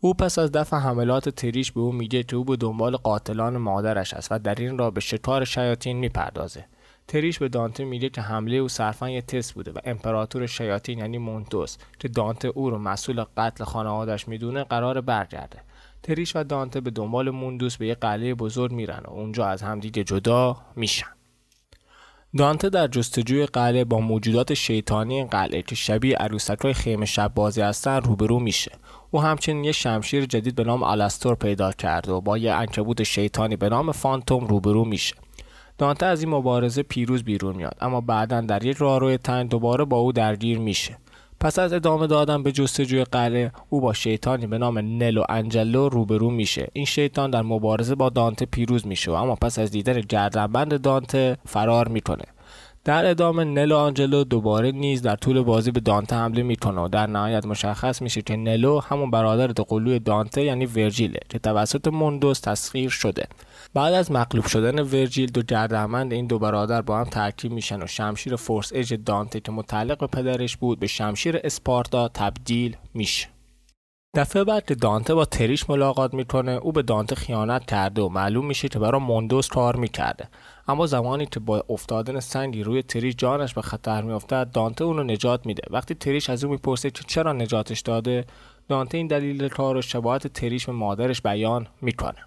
او 0.00 0.14
پس 0.14 0.38
از 0.38 0.52
دفع 0.52 0.76
حملات 0.76 1.28
تریش 1.28 1.72
به 1.72 1.80
او 1.80 1.92
میگه 1.92 2.22
که 2.22 2.36
او 2.36 2.44
به 2.44 2.56
دنبال 2.56 2.96
قاتلان 2.96 3.56
مادرش 3.56 4.14
است 4.14 4.32
و 4.32 4.38
در 4.38 4.54
این 4.54 4.78
راه 4.78 4.90
به 4.90 5.00
شکار 5.00 5.44
شیاطین 5.44 5.96
می‌پردازه. 5.96 6.64
تریش 7.08 7.38
به 7.38 7.48
دانته 7.48 7.84
میگه 7.84 8.08
که 8.08 8.20
حمله 8.20 8.56
او 8.56 8.68
صرفا 8.68 9.10
یه 9.10 9.22
تست 9.22 9.54
بوده 9.54 9.72
و 9.72 9.78
امپراتور 9.84 10.46
شیاطین 10.46 10.98
یعنی 10.98 11.18
مونتوس 11.18 11.76
که 11.98 12.08
دانته 12.08 12.48
او 12.48 12.70
رو 12.70 12.78
مسئول 12.78 13.24
قتل 13.36 13.64
خانوادش 13.64 14.28
می‌دونه 14.28 14.64
قرار 14.64 15.00
برگرده. 15.00 15.60
تریش 16.02 16.36
و 16.36 16.44
دانته 16.44 16.80
به 16.80 16.90
دنبال 16.90 17.30
موندوس 17.30 17.76
به 17.76 17.86
یه 17.86 17.94
قلعه 17.94 18.34
بزرگ 18.34 18.72
میرن 18.72 19.02
و 19.04 19.10
اونجا 19.10 19.46
از 19.46 19.62
همدیگه 19.62 20.04
جدا 20.04 20.56
میشن. 20.76 21.15
دانته 22.36 22.68
در 22.68 22.86
جستجوی 22.86 23.46
قلعه 23.46 23.84
با 23.84 24.00
موجودات 24.00 24.54
شیطانی 24.54 25.24
قلعه 25.24 25.62
که 25.62 25.74
شبیه 25.74 26.16
عروسک 26.16 26.58
های 26.58 26.72
خیمه 26.72 27.06
شب 27.06 27.32
بازی 27.34 27.60
هستن 27.60 28.00
روبرو 28.00 28.38
میشه. 28.38 28.72
او 29.10 29.22
همچنین 29.22 29.64
یه 29.64 29.72
شمشیر 29.72 30.26
جدید 30.26 30.54
به 30.54 30.64
نام 30.64 30.82
آلستور 30.82 31.34
پیدا 31.34 31.72
کرده 31.72 32.12
و 32.12 32.20
با 32.20 32.38
یه 32.38 32.54
عنکبوت 32.54 33.02
شیطانی 33.02 33.56
به 33.56 33.68
نام 33.68 33.92
فانتوم 33.92 34.46
روبرو 34.46 34.84
میشه. 34.84 35.14
دانته 35.78 36.06
از 36.06 36.22
این 36.22 36.32
مبارزه 36.32 36.82
پیروز 36.82 37.22
بیرون 37.22 37.56
میاد 37.56 37.76
اما 37.80 38.00
بعدا 38.00 38.40
در 38.40 38.64
یک 38.64 38.76
راهروی 38.76 39.18
تنگ 39.18 39.48
دوباره 39.50 39.84
با 39.84 39.96
او 39.96 40.12
درگیر 40.12 40.58
میشه. 40.58 40.96
پس 41.40 41.58
از 41.58 41.72
ادامه 41.72 42.06
دادن 42.06 42.42
به 42.42 42.52
جستجوی 42.52 43.04
قلعه 43.04 43.52
او 43.70 43.80
با 43.80 43.92
شیطانی 43.92 44.46
به 44.46 44.58
نام 44.58 44.78
نلو 44.78 45.22
انجلو 45.28 45.88
روبرو 45.88 46.30
میشه. 46.30 46.68
این 46.72 46.84
شیطان 46.84 47.30
در 47.30 47.42
مبارزه 47.42 47.94
با 47.94 48.08
دانته 48.08 48.46
پیروز 48.46 48.86
میشه 48.86 49.12
اما 49.12 49.34
پس 49.34 49.58
از 49.58 49.70
دیدن 49.70 50.00
گردنبند 50.00 50.80
دانته 50.80 51.36
فرار 51.46 51.88
می‌کنه. 51.88 52.24
در 52.84 53.06
ادامه 53.06 53.44
نلو 53.44 53.76
آنجلو 53.76 54.24
دوباره 54.24 54.72
نیز 54.72 55.02
در 55.02 55.16
طول 55.16 55.42
بازی 55.42 55.70
به 55.70 55.80
دانته 55.80 56.16
حمله 56.16 56.42
می‌کنه 56.42 56.80
و 56.80 56.88
در 56.88 57.06
نهایت 57.06 57.46
مشخص 57.46 58.02
میشه 58.02 58.22
که 58.22 58.36
نلو 58.36 58.80
همون 58.80 59.10
برادر 59.10 59.46
قلوی 59.46 59.98
دانته 59.98 60.44
یعنی 60.44 60.66
ورجیله 60.66 61.20
که 61.28 61.38
توسط 61.38 61.88
موندوس 61.88 62.40
تسخیر 62.40 62.90
شده. 62.90 63.26
بعد 63.76 63.94
از 63.94 64.12
مغلوب 64.12 64.46
شدن 64.46 64.78
ورجیل 64.78 65.30
دو 65.30 65.42
گردنبند 65.42 66.12
این 66.12 66.26
دو 66.26 66.38
برادر 66.38 66.82
با 66.82 66.98
هم 66.98 67.04
ترکیب 67.04 67.52
میشن 67.52 67.82
و 67.82 67.86
شمشیر 67.86 68.36
فورس 68.36 68.72
اج 68.74 68.94
دانته 68.94 69.40
که 69.40 69.52
متعلق 69.52 69.98
به 69.98 70.06
پدرش 70.06 70.56
بود 70.56 70.80
به 70.80 70.86
شمشیر 70.86 71.40
اسپارتا 71.44 72.08
تبدیل 72.08 72.76
میشه. 72.94 73.28
دفعه 74.14 74.44
بعد 74.44 74.66
که 74.66 74.74
دانته 74.74 75.14
با 75.14 75.24
تریش 75.24 75.70
ملاقات 75.70 76.14
می‌کنه 76.14 76.52
او 76.52 76.72
به 76.72 76.82
دانته 76.82 77.14
خیانت 77.14 77.64
کرده 77.66 78.02
و 78.02 78.08
معلوم 78.08 78.46
میشه 78.46 78.68
که 78.68 78.78
برای 78.78 79.00
موندوس 79.00 79.48
کار 79.48 79.76
می‌کرده. 79.76 80.28
اما 80.68 80.86
زمانی 80.86 81.26
که 81.26 81.40
با 81.40 81.64
افتادن 81.68 82.20
سنگی 82.20 82.62
روی 82.62 82.82
تریش 82.82 83.14
جانش 83.18 83.54
به 83.54 83.62
خطر 83.62 84.02
میافتد 84.02 84.50
دانته 84.52 84.84
اونو 84.84 85.02
نجات 85.02 85.46
میده. 85.46 85.62
وقتی 85.70 85.94
تریش 85.94 86.30
از 86.30 86.44
او 86.44 86.50
می‌پرسه 86.50 86.90
که 86.90 87.04
چرا 87.06 87.32
نجاتش 87.32 87.80
داده 87.80 88.24
دانته 88.68 88.98
این 88.98 89.06
دلیل 89.06 89.48
کار 89.48 89.76
و 89.76 89.82
شباهت 89.82 90.26
تریش 90.26 90.66
به 90.66 90.72
مادرش 90.72 91.22
بیان 91.22 91.66
می‌کنه. 91.82 92.18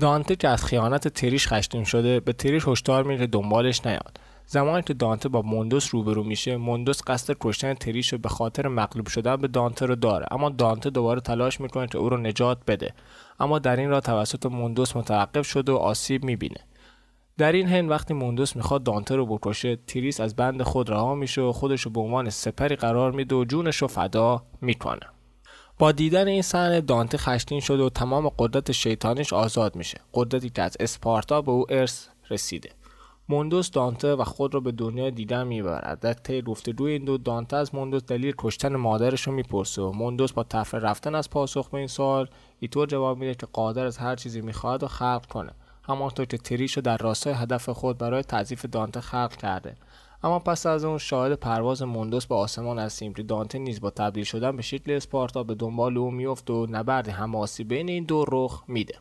دانته 0.00 0.36
که 0.36 0.48
از 0.48 0.64
خیانت 0.64 1.08
تریش 1.08 1.48
خشتیم 1.48 1.84
شده 1.84 2.20
به 2.20 2.32
تریش 2.32 2.68
هشدار 2.68 3.04
میده 3.04 3.26
دنبالش 3.26 3.86
نیاد. 3.86 4.20
زمانی 4.46 4.82
که 4.82 4.94
دانته 4.94 5.28
با 5.28 5.42
موندوس 5.42 5.94
روبرو 5.94 6.24
میشه 6.24 6.56
موندوس 6.56 7.00
قصد 7.06 7.36
کشتن 7.40 7.74
تریش 7.74 8.14
به 8.14 8.28
خاطر 8.28 8.68
مغلوب 8.68 9.06
شدن 9.08 9.36
به 9.36 9.48
دانته 9.48 9.86
رو 9.86 9.94
داره. 9.94 10.26
اما 10.30 10.48
دانته 10.48 10.90
دوباره 10.90 11.20
تلاش 11.20 11.60
می‌کنه 11.60 11.86
که 11.86 11.98
او 11.98 12.08
رو 12.08 12.16
نجات 12.16 12.58
بده. 12.66 12.94
اما 13.40 13.58
در 13.58 13.76
این 13.76 13.90
راه 13.90 14.00
توسط 14.00 14.46
موندوس 14.46 14.96
متوقف 14.96 15.46
شده 15.46 15.72
و 15.72 15.76
آسیب 15.76 16.24
می‌بینه. 16.24 16.60
در 17.38 17.52
این 17.52 17.68
حین 17.68 17.88
وقتی 17.88 18.14
موندوس 18.14 18.56
می‌خواد 18.56 18.82
دانته 18.82 19.16
رو 19.16 19.26
بکشه 19.26 19.76
تریس 19.76 20.20
از 20.20 20.36
بند 20.36 20.62
خود 20.62 20.90
رها 20.90 21.14
میشه 21.14 21.42
و 21.42 21.52
خودش 21.52 21.80
رو 21.80 21.90
به 21.90 22.00
عنوان 22.00 22.30
سپری 22.30 22.76
قرار 22.76 23.12
میده 23.12 23.34
و 23.34 23.44
جونش 23.44 23.76
رو 23.76 23.88
فدا 23.88 24.42
می‌کنه. 24.60 25.06
با 25.78 25.92
دیدن 25.92 26.28
این 26.28 26.42
صحنه 26.42 26.80
دانته 26.80 27.18
خشتین 27.18 27.60
شده 27.60 27.82
و 27.82 27.88
تمام 27.88 28.28
قدرت 28.38 28.72
شیطانش 28.72 29.32
آزاد 29.32 29.76
میشه. 29.76 30.00
قدرتی 30.14 30.50
که 30.50 30.62
از 30.62 30.76
اسپارتا 30.80 31.42
به 31.42 31.50
او 31.50 31.64
ارث 31.68 32.06
رسیده. 32.30 32.70
موندوس 33.28 33.70
دانته 33.70 34.14
و 34.14 34.24
خود 34.24 34.54
را 34.54 34.60
به 34.60 34.72
دنیا 34.72 35.10
دیدن 35.10 35.46
می‌برد. 35.46 36.00
در 36.00 36.12
طی 36.12 36.42
گفتگوی 36.42 36.92
این 36.92 37.04
دو 37.04 37.18
دانته 37.18 37.56
از 37.56 37.74
موندوس 37.74 38.02
دلیل 38.04 38.34
کشتن 38.38 38.76
مادرش 38.76 39.22
رو 39.22 39.32
می‌پرسه 39.32 39.82
و 39.82 39.92
موندوس 39.92 40.32
با 40.32 40.42
تفره 40.42 40.80
رفتن 40.80 41.14
از 41.14 41.30
پاسخ 41.30 41.68
به 41.68 41.78
این 41.78 41.86
سوال 41.86 42.28
ایتور 42.60 42.86
جواب 42.86 43.18
میده 43.18 43.34
که 43.34 43.46
قادر 43.52 43.86
از 43.86 43.98
هر 43.98 44.16
چیزی 44.16 44.40
می‌خواهد 44.40 44.82
و 44.82 44.88
خلق 44.88 45.26
کنه. 45.26 45.52
همانطور 45.82 46.26
که 46.26 46.38
تریش 46.38 46.72
رو 46.72 46.82
در 46.82 46.96
راستای 46.96 47.32
هدف 47.32 47.68
خود 47.68 47.98
برای 47.98 48.22
تضعیف 48.22 48.64
دانته 48.64 49.00
خلق 49.00 49.36
کرده. 49.36 49.76
اما 50.26 50.38
پس 50.38 50.66
از 50.66 50.84
اون 50.84 50.98
شاهد 50.98 51.32
پرواز 51.32 51.82
موندوس 51.82 52.26
به 52.26 52.34
آسمان 52.34 52.78
هستیم 52.78 53.14
که 53.14 53.22
دانته 53.22 53.58
نیز 53.58 53.80
با 53.80 53.90
تبدیل 53.90 54.24
شدن 54.24 54.56
به 54.56 54.62
شکل 54.62 54.92
اسپارتا 54.92 55.42
به 55.42 55.54
دنبال 55.54 55.98
او 55.98 56.10
میفته 56.10 56.52
و 56.52 56.66
نبرد 56.70 57.08
هماسی 57.08 57.64
بین 57.64 57.88
این 57.88 58.04
دو 58.04 58.24
رخ 58.28 58.62
میده. 58.68 58.94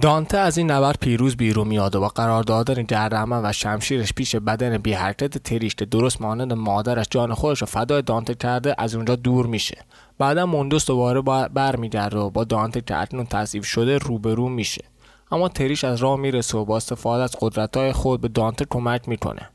دانته 0.00 0.38
از 0.38 0.58
این 0.58 0.70
نبرد 0.70 0.98
پیروز 1.00 1.36
بیرون 1.36 1.68
میاد 1.68 1.96
و 1.96 2.00
با 2.00 2.08
قرار 2.08 2.42
دادن 2.42 2.82
گردرمن 2.82 3.44
و 3.44 3.52
شمشیرش 3.52 4.12
پیش 4.12 4.36
بدن 4.36 4.78
بی 4.78 4.92
حرکت 4.92 5.38
تریش 5.38 5.74
که 5.74 5.84
درست 5.84 6.22
مانند 6.22 6.52
مادرش 6.52 7.06
جان 7.10 7.34
خودش 7.34 7.60
رو 7.60 7.66
فدای 7.66 8.02
دانته 8.02 8.34
کرده 8.34 8.74
از 8.78 8.94
اونجا 8.94 9.16
دور 9.16 9.46
میشه. 9.46 9.78
بعدا 10.18 10.46
موندوس 10.46 10.86
دوباره 10.86 11.20
برمیگرده 11.48 12.18
و 12.18 12.30
با 12.30 12.44
دانته 12.44 12.80
که 12.80 13.00
اکنون 13.00 13.26
تصیف 13.26 13.64
شده 13.64 13.98
روبرو 13.98 14.48
میشه. 14.48 14.84
اما 15.32 15.48
تریش 15.48 15.84
از 15.84 16.02
راه 16.02 16.16
می‌رسه 16.16 16.58
و 16.58 16.64
با 16.64 16.76
استفاده 16.76 17.22
از 17.22 17.36
قدرتهای 17.40 17.92
خود 17.92 18.20
به 18.20 18.28
دانته 18.28 18.66
کمک 18.70 19.08
می‌کنه. 19.08 19.50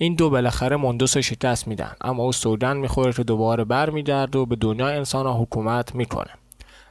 این 0.00 0.14
دو 0.14 0.30
بالاخره 0.30 0.76
موندوس 0.76 1.16
رو 1.16 1.22
شکست 1.22 1.68
میدن. 1.68 1.92
اما 2.00 2.22
او 2.22 2.32
سوگند 2.32 2.76
می‌خوره 2.76 3.12
که 3.12 3.24
دوباره 3.24 3.64
برمیگرده 3.64 4.38
و 4.38 4.46
به 4.46 4.56
دنیا 4.56 4.88
انسان 4.88 5.26
حکومت 5.26 5.94
می‌کنه. 5.94 6.30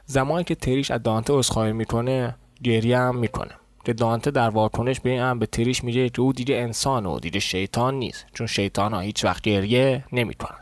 زمانی 0.06 0.44
که 0.44 0.54
تریش 0.54 0.90
از 0.90 1.02
دانته 1.02 1.32
عذرخواهی 1.32 1.72
می‌کنه 1.72 2.34
گریه 2.64 2.98
هم 2.98 3.16
می‌کنه. 3.16 3.50
که 3.84 3.92
دانته 3.92 4.30
در 4.30 4.48
واکنش 4.48 5.00
به 5.00 5.10
این 5.10 5.20
هم 5.20 5.38
به 5.38 5.46
تریش 5.46 5.84
میگه 5.84 6.08
که 6.08 6.22
او 6.22 6.32
دیگه 6.32 6.56
انسان 6.56 7.06
و 7.06 7.20
دیگه 7.20 7.40
شیطان 7.40 7.94
نیست. 7.94 8.26
چون 8.34 8.46
شیطان 8.46 8.94
ها 8.94 9.00
هیچ 9.00 9.24
وقت 9.24 9.42
گریه 9.42 10.04
نمی‌کنن. 10.12 10.58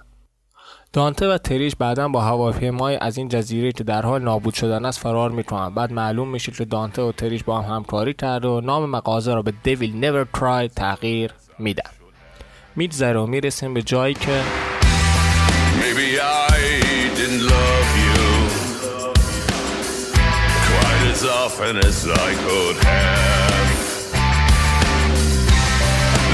دانته 0.92 1.28
و 1.28 1.38
تریش 1.38 1.76
بعدا 1.76 2.08
با 2.08 2.20
هواپیمای 2.20 2.96
از 2.96 3.18
این 3.18 3.28
جزیره 3.28 3.72
که 3.72 3.84
در 3.84 4.02
حال 4.02 4.22
نابود 4.22 4.54
شدن 4.54 4.84
است 4.84 4.98
فرار 4.98 5.30
می‌کنن. 5.30 5.74
بعد 5.74 5.92
معلوم 5.92 6.28
میشه 6.28 6.52
که 6.52 6.64
دانته 6.64 7.02
و 7.02 7.12
تریش 7.12 7.44
با 7.44 7.60
هم 7.60 7.74
همکاری 7.74 8.14
کرده 8.14 8.48
و 8.48 8.60
نام 8.60 8.90
مغازه 8.90 9.34
را 9.34 9.42
به 9.42 9.52
دیویل 9.62 9.96
نیور 9.96 10.26
ترای 10.34 10.68
تغییر 10.68 11.32
میدن. 11.58 11.90
میگذره 12.75 13.19
و 13.19 13.25
میرسیم 13.25 13.73
به 13.73 13.81
جایی 13.81 14.13
که 14.13 14.41
Maybe 15.81 16.19
I 16.19 16.59
didn't 17.17 17.43
love 17.55 17.89
you 18.05 18.23
quite 20.69 21.03
as 21.13 21.23
often 21.43 21.75
as 21.89 21.97
I 22.27 22.29
could 22.45 22.77
have. 22.89 23.69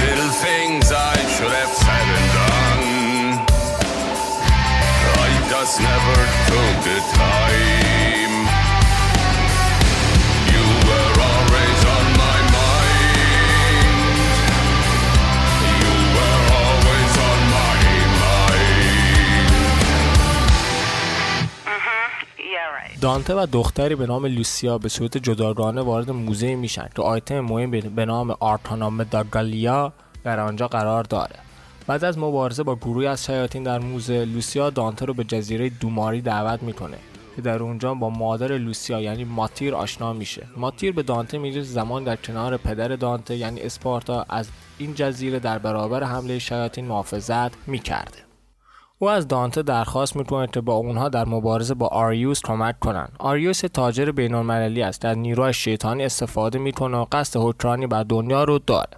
Little 0.04 0.34
things 0.46 0.86
I 0.92 1.16
should 1.34 1.54
have 1.62 1.74
said 1.84 2.08
and 2.18 2.28
done. 2.38 2.88
I 5.26 5.30
just 5.54 5.76
never 5.90 6.18
took 6.50 6.76
the 6.88 6.98
time. 7.18 7.81
دانته 23.03 23.35
و 23.35 23.47
دختری 23.53 23.95
به 23.95 24.07
نام 24.07 24.27
لوسیا 24.27 24.79
به 24.79 24.89
صورت 24.89 25.19
جداگانه 25.19 25.81
وارد 25.81 26.11
موزه 26.11 26.55
میشن 26.55 26.89
که 26.97 27.03
آیتم 27.03 27.41
مهم 27.41 27.71
به 27.71 28.05
نام 28.05 28.37
آرتانا 28.41 28.91
مداگالیا 28.91 29.93
در 30.25 30.41
آنجا 30.41 30.69
قرار 30.69 31.05
داره. 31.05 31.37
بعد 31.87 32.05
از 32.05 32.19
مبارزه 32.19 32.63
با 32.63 32.77
گروهی 32.77 33.07
از 33.07 33.25
شیاطین 33.25 33.63
در 33.63 33.79
موزه 33.79 34.25
لوسیا 34.25 34.71
دانته 34.71 35.05
رو 35.07 35.15
به 35.15 35.25
جزیره 35.25 35.69
دوماری 35.69 36.21
دعوت 36.21 36.63
می‌کنه 36.63 36.97
که 37.37 37.43
در 37.43 37.63
اونجا 37.63 37.95
با 37.95 38.11
مادر 38.11 38.59
لوسیا 38.59 39.01
یعنی 39.01 39.25
ماتیر 39.25 39.75
آشنا 39.75 40.13
میشه. 40.13 40.47
ماتیر 40.57 40.93
به 40.93 41.03
دانته 41.03 41.39
میگه 41.39 41.63
زمان 41.63 42.05
در 42.05 42.17
کنار 42.17 42.57
پدر 42.57 42.89
دانته 42.89 43.37
یعنی 43.37 43.61
اسپارتا 43.61 44.27
از 44.29 44.49
این 44.79 44.95
جزیره 44.95 45.39
در 45.39 45.59
برابر 45.59 46.05
حمله 46.05 46.39
شیاطین 46.39 46.85
محافظت 46.85 47.69
می‌کرده. 47.69 48.32
او 49.03 49.11
از 49.11 49.29
دانته 49.29 49.63
درخواست 49.63 50.17
می‌کنه 50.17 50.47
که 50.47 50.61
با 50.61 50.75
اونها 50.75 51.09
در 51.09 51.25
مبارزه 51.25 51.75
با 51.75 51.87
آریوس 51.87 52.41
کمک 52.45 52.81
کنن. 52.81 53.09
آریوس 53.19 53.61
تاجر 53.61 54.11
بینالمللی 54.11 54.83
است 54.83 55.03
در 55.03 55.15
نیروی 55.15 55.53
شیطانی 55.53 56.05
استفاده 56.05 56.59
می‌کنه 56.59 56.97
و 56.97 57.07
قصد 57.13 57.41
حکرانی 57.41 57.87
بر 57.87 58.03
دنیا 58.03 58.45
رو 58.45 58.59
داره. 58.59 58.91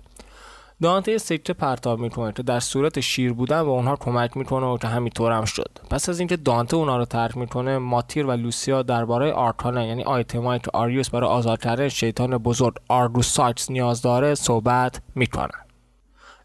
دانته 0.83 1.13
یه 1.13 1.19
سکه 1.19 1.53
پرتاب 1.53 1.99
می‌کنه 1.99 2.33
که 2.33 2.43
در 2.43 2.61
صورت 2.61 3.01
شیر 3.01 3.33
بودن 3.33 3.63
به 3.63 3.69
اونها 3.69 3.97
کمک 3.97 4.37
می‌کنه 4.37 4.67
و 4.67 4.79
که 4.79 4.89
همینطور 4.89 5.33
هم 5.33 5.45
شد. 5.45 5.71
پس 5.91 6.09
از 6.09 6.19
اینکه 6.19 6.37
دانته 6.37 6.77
اونها 6.77 6.97
رو 6.97 7.05
ترک 7.05 7.37
می‌کنه، 7.37 7.79
ماتیر 7.79 8.27
و 8.27 8.33
لوسیا 8.33 8.83
درباره 8.83 9.33
آرکانا 9.33 9.85
یعنی 9.85 10.03
آیتمایی 10.05 10.61
که 10.61 10.71
آریوس 10.75 11.11
برای 11.11 11.31
آزاد 11.31 11.63
کردن 11.63 11.89
شیطان 11.89 12.39
بزرگ 12.39 12.75
آرگوساکس 12.89 13.71
نیاز 13.71 14.03
داره 14.03 14.35
صحبت 14.35 15.01
می‌کنن. 15.15 15.64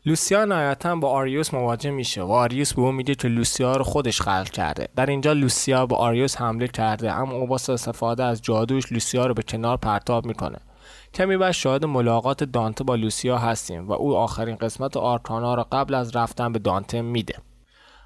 لوسیا 0.06 0.46
نهایتا 0.46 0.96
با 0.96 1.10
آریوس 1.10 1.54
مواجه 1.54 1.92
میشه 1.92 2.22
و 2.22 2.32
آریوس 2.32 2.74
به 2.74 2.82
او 2.82 2.92
میگه 2.92 3.16
که 3.16 3.28
لوسیا 3.28 3.78
رو 3.78 3.84
خودش 3.84 4.22
خلق 4.22 4.50
کرده. 4.50 4.88
در 4.96 5.06
اینجا 5.06 5.34
لوسیا 5.34 5.86
به 5.86 5.96
آریوس 5.96 6.38
حمله 6.38 6.68
کرده 6.68 7.12
اما 7.12 7.34
او 7.34 7.48
با 7.48 7.56
استفاده 7.56 8.24
از 8.24 8.42
جادوش 8.42 8.92
لوسیا 8.92 9.26
رو 9.26 9.34
به 9.34 9.44
کنار 9.44 9.78
پرتاب 9.78 10.26
می‌کنه. 10.26 10.58
کمی 11.14 11.38
بعد 11.38 11.52
شاهد 11.52 11.86
ملاقات 11.86 12.44
دانته 12.44 12.84
با 12.84 12.96
لوسیا 12.96 13.38
هستیم 13.38 13.88
و 13.88 13.92
او 13.92 14.16
آخرین 14.16 14.56
قسمت 14.56 14.98
آرکانا 14.98 15.54
را 15.54 15.68
قبل 15.72 15.94
از 15.94 16.16
رفتن 16.16 16.52
به 16.52 16.60
دانته 16.60 17.02
میده. 17.02 17.36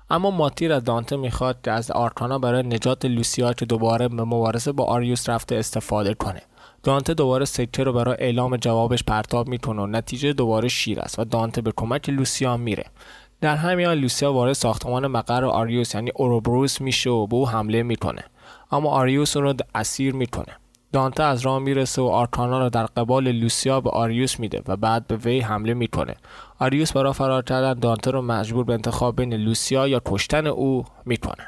اما 0.09 0.31
ماتیر 0.31 0.73
از 0.73 0.83
دانته 0.83 1.15
می‌خواد 1.15 1.61
که 1.63 1.71
از 1.71 1.91
آرکانا 1.91 2.39
برای 2.39 2.63
نجات 2.63 3.05
لوسیا 3.05 3.53
که 3.53 3.65
دوباره 3.65 4.07
به 4.07 4.23
مبارزه 4.23 4.71
با 4.71 4.85
آریوس 4.85 5.29
رفته 5.29 5.55
استفاده 5.55 6.13
کنه. 6.13 6.41
دانته 6.83 7.13
دوباره 7.13 7.45
سکه 7.45 7.83
رو 7.83 7.93
برای 7.93 8.15
اعلام 8.19 8.57
جوابش 8.57 9.03
پرتاب 9.03 9.47
می‌کنه 9.47 9.81
و 9.81 9.87
نتیجه 9.87 10.33
دوباره 10.33 10.67
شیر 10.67 10.99
است 10.99 11.19
و 11.19 11.23
دانته 11.23 11.61
به 11.61 11.73
کمک 11.75 12.09
لوسیا 12.09 12.57
میره. 12.57 12.85
در 13.41 13.55
همین 13.55 13.85
حال 13.85 13.97
لوسیا 13.97 14.33
وارد 14.33 14.53
ساختمان 14.53 15.07
مقر 15.07 15.45
آریوس 15.45 15.95
یعنی 15.95 16.11
اوروبروس 16.15 16.81
میشه 16.81 17.09
و 17.09 17.27
به 17.27 17.35
او 17.35 17.49
حمله 17.49 17.83
می‌کنه. 17.83 18.23
اما 18.71 18.89
آریوس 18.89 19.37
اون 19.37 19.45
رو 19.45 19.53
اسیر 19.75 20.15
می‌کنه. 20.15 20.57
دانته 20.91 21.23
از 21.23 21.41
راه 21.41 21.59
می‌رسه 21.59 22.01
و 22.01 22.05
آرکانا 22.05 22.59
رو 22.59 22.69
در 22.69 22.85
قبال 22.85 23.31
لوسیا 23.31 23.81
به 23.81 23.89
آریوس 23.89 24.39
میده 24.39 24.61
و 24.67 24.77
بعد 24.77 25.07
به 25.07 25.15
وی 25.15 25.39
حمله 25.39 25.73
می‌کنه. 25.73 26.15
آریوس 26.59 26.91
برای 26.91 27.13
فرار 27.13 27.43
کردن 27.43 27.73
دانته 27.73 28.11
رو 28.11 28.21
مجبور 28.21 28.65
به 28.65 28.73
انتخاب 28.73 29.15
بین 29.15 29.33
لوسیا 29.33 29.87
یا 29.87 30.01
کشتن 30.05 30.47
او 30.47 30.85
می‌کنه. 31.05 31.47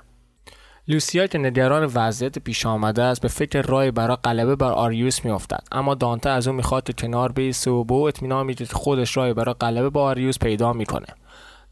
لوسیا 0.87 1.27
که 1.27 1.37
نگران 1.37 1.91
وضعیت 1.95 2.39
پیش 2.39 2.65
آمده 2.65 3.03
است 3.03 3.21
به 3.21 3.27
فکر 3.27 3.61
راهی 3.61 3.91
برای 3.91 4.17
غلبه 4.23 4.55
بر 4.55 4.71
آریوس 4.71 5.25
میافتد. 5.25 5.63
اما 5.71 5.95
دانته 5.95 6.29
از 6.29 6.47
او 6.47 6.53
می‌خواد 6.53 6.83
که 6.83 6.93
کنار 6.93 7.31
بایسته 7.31 7.71
و 7.71 7.83
به 7.83 7.93
او 7.93 8.07
اطمینان 8.07 8.45
میده 8.45 8.65
که 8.65 8.73
خودش 8.73 9.17
راهی 9.17 9.33
برای 9.33 9.55
غلبه 9.59 9.89
با 9.89 10.03
آریوس 10.03 10.39
پیدا 10.39 10.73
می‌کنه. 10.73 11.07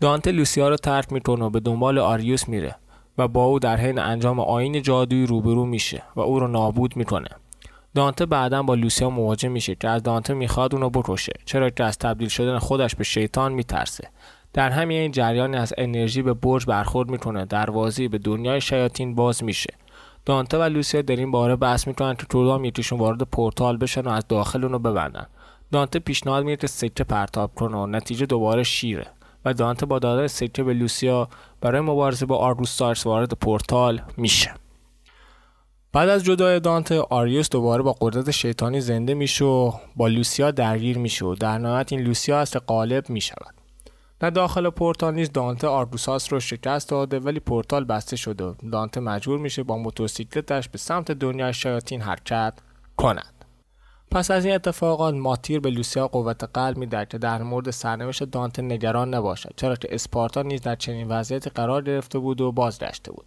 دانته 0.02 0.32
لوسیا 0.32 0.70
رو 0.70 0.76
ترک 0.76 1.14
می‌کنه 1.14 1.46
و 1.46 1.50
به 1.50 1.60
دنبال 1.60 2.00
آریوس 2.00 2.50
میره 2.50 2.76
و 3.18 3.28
با 3.28 3.46
او 3.46 3.60
در 3.60 3.78
حین 3.78 4.00
انجام 4.00 4.40
آین 4.40 4.82
جادویی 4.82 5.26
روبرو 5.26 5.66
میشه 5.66 6.04
و 6.16 6.20
او 6.20 6.40
رو 6.40 6.48
نابود 6.48 6.98
می‌کنه. 6.98 7.30
دانته 7.96 8.26
بعدا 8.26 8.64
با 8.64 8.76
لوسیا 8.76 9.10
مواجه 9.10 9.50
میشه 9.50 9.76
که 9.76 9.90
از 9.90 10.04
دانته 10.04 10.34
می‌خواد 10.34 10.76
اونو 10.76 10.90
بکشه 10.90 11.34
چرا 11.46 11.70
که 11.70 11.84
از 11.84 11.98
تبدیل 11.98 12.28
شدن 12.28 12.60
خودش 12.60 12.96
به 12.96 13.04
شیطان 13.04 13.54
میترسه. 13.54 14.08
در 14.54 14.70
همین 14.70 15.12
جریان 15.12 15.56
از 15.56 15.74
انرژی 15.78 16.22
به 16.22 16.34
برج 16.34 16.66
برخورد 16.66 17.10
می‌کنه. 17.10 17.46
دروازه 17.46 18.08
به 18.08 18.18
دنیای 18.18 18.62
شیاطین 18.62 19.16
باز 19.16 19.44
میشه. 19.44 19.74
دانته 20.26 20.58
و 20.58 20.62
لوسیا 20.62 21.02
در 21.02 21.16
این 21.16 21.32
باره 21.32 21.56
بحث 21.56 21.88
می‌کنن 21.88 22.16
که 22.16 22.26
کدام 22.30 22.66
یکیشون 22.66 23.00
وارد 23.00 23.22
پورتال 23.22 23.78
بشن 23.78 24.02
و 24.02 24.10
از 24.10 24.28
داخل 24.28 24.64
اونو 24.64 24.80
ببندن. 24.80 25.26
دانته 25.72 26.00
پیشنهاد 26.00 26.44
میده 26.44 26.62
که 26.62 26.68
سکه 26.68 27.04
پرتاب 27.04 27.56
کنه 27.56 27.78
و 27.78 27.86
نتیجه 27.86 28.26
دوباره 28.26 28.64
شیره. 28.64 29.06
و 29.46 29.54
دانته 29.54 29.86
با 29.86 30.00
دادن 30.00 30.28
سکه 30.28 30.64
به 30.64 30.74
لوسیا 30.74 31.28
برای 31.62 31.82
مبارزه 31.82 32.26
با 32.26 32.38
آرگوساکس 32.38 33.06
وارد 33.06 33.34
پورتال 33.34 34.02
میشه. 34.18 34.54
بعد 35.94 36.10
از 36.10 36.24
جدایی 36.24 36.60
دانته 36.60 37.00
آریوس 37.00 37.50
دوباره 37.50 37.84
با 37.84 37.96
قدرت 38.02 38.32
شیطانی 38.32 38.82
زنده 38.82 39.14
میشه 39.14 39.46
و 39.46 39.72
با 39.96 40.08
لوسیا 40.08 40.52
درگیر 40.52 40.98
میشه 40.98 41.26
و 41.26 41.36
در 41.36 41.58
نهایت 41.58 41.92
این 41.92 42.02
لوسیا 42.02 42.40
است 42.40 42.54
که 42.54 42.60
غالب 42.60 43.10
می‌شود. 43.10 43.63
در 44.24 44.30
داخل 44.30 44.70
پورتال 44.70 45.14
نیز 45.14 45.32
دانته 45.32 45.68
آرگوساکس 45.68 46.34
رو 46.34 46.40
شکست 46.40 46.90
داده 46.90 47.20
ولی 47.20 47.40
پورتال 47.40 47.84
بسته 47.84 48.16
شده. 48.16 48.54
دانته 48.72 49.00
مجبور 49.00 49.40
میشه 49.40 49.64
با 49.64 49.78
موتورسیکلتش 49.78 50.70
به 50.70 50.78
سمت 50.78 51.12
دنیای 51.12 51.54
شیاطین 51.54 52.02
حرکت 52.02 52.54
کند. 52.98 53.46
پس 54.12 54.32
از 54.32 54.46
این 54.46 54.56
اتفاقات 54.56 55.14
ماتیر 55.14 55.60
به 55.60 55.70
لوسیا 55.70 56.08
قوت 56.08 56.44
قلب 56.44 56.78
می‌دهد 56.78 57.10
که 57.10 57.18
در 57.18 57.44
مورد 57.44 57.72
سرنوشت 57.72 58.24
دانته 58.24 58.62
نگران 58.62 59.14
نباشد 59.14 59.54
چرا 59.56 59.76
که 59.76 59.88
اسپاردا 59.92 60.42
نیز 60.42 60.62
در 60.62 60.76
چنین 60.76 61.08
وضعیتی 61.08 61.50
قرار 61.50 61.82
گرفته 61.82 62.20
بود 62.20 62.42
و 62.42 62.52
بازگشته 62.52 63.12
بود. 63.12 63.26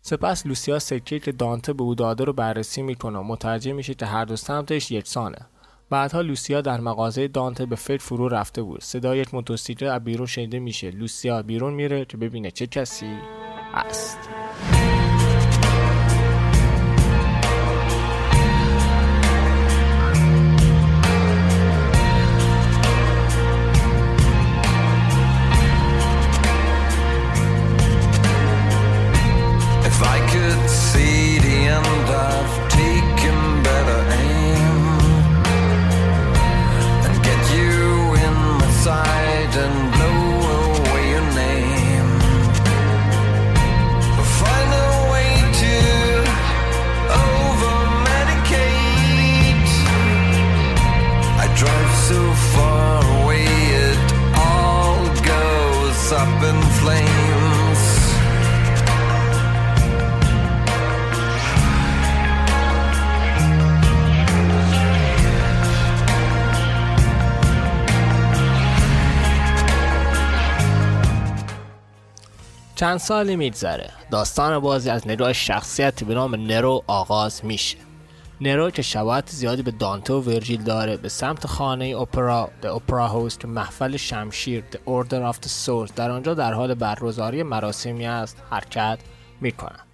سپس 0.00 0.46
لوسیا 0.46 0.78
سکه 0.78 1.18
که 1.18 1.32
دانته 1.32 1.72
به 1.72 1.82
او 1.82 1.94
داده 1.94 2.24
رو 2.24 2.32
بررسی 2.32 2.82
می‌کنه 2.82 3.18
و 3.18 3.22
متوجه 3.22 3.72
میشه 3.72 3.94
که 3.94 4.06
هر 4.06 4.24
دو 4.24 4.36
سمتش 4.36 4.90
یکسانه. 4.90 5.46
بعدها 5.92 6.20
لوسیا 6.20 6.60
در 6.60 6.80
مغازه 6.80 7.28
دانته 7.28 7.66
به 7.66 7.76
فکر 7.76 8.02
فرو 8.02 8.28
رفته 8.28 8.62
بود. 8.62 8.80
صدای 8.80 9.18
یک 9.18 9.34
موتورسیکلت 9.34 9.90
از 9.90 10.04
بیرون 10.04 10.26
شنیده 10.26 10.58
میشه. 10.58 10.90
لوسیا 10.90 11.42
بیرون 11.42 11.74
میره 11.74 12.04
که 12.04 12.16
ببینه 12.16 12.50
چه 12.50 12.66
کسی 12.66 13.18
است 13.74 14.18
چند 72.82 72.98
سالی 72.98 73.36
میگذره. 73.36 73.90
داستان 74.10 74.58
بازی 74.58 74.90
از 74.90 75.08
نگاه 75.08 75.32
شخصیتی 75.32 76.04
به 76.04 76.14
نام 76.14 76.34
نرو 76.34 76.82
آغاز 76.86 77.44
میشه. 77.44 77.78
نرو 78.40 78.70
که 78.70 78.82
شباهت 78.82 79.30
زیادی 79.30 79.62
به 79.62 79.70
دانته 79.70 80.12
و 80.12 80.20
ورژیل 80.20 80.62
داره 80.62 80.96
به 80.96 81.08
سمت 81.08 81.46
خانه 81.46 81.84
اپرا 81.84 82.50
The 82.62 82.66
اپرا 82.66 83.08
هاوس 83.08 83.38
که 83.38 83.48
محفل 83.48 83.96
شمشیر 83.96 84.64
The 84.72 84.76
Order 84.76 85.32
of 85.32 85.36
the 85.36 85.48
Sword 85.48 85.92
در 85.96 86.10
آنجا 86.10 86.34
در 86.34 86.52
حال 86.52 86.74
برگزاری 86.74 87.42
مراسمی 87.42 88.06
است 88.06 88.36
حرکت 88.50 88.98
می‌کند. 89.40 89.86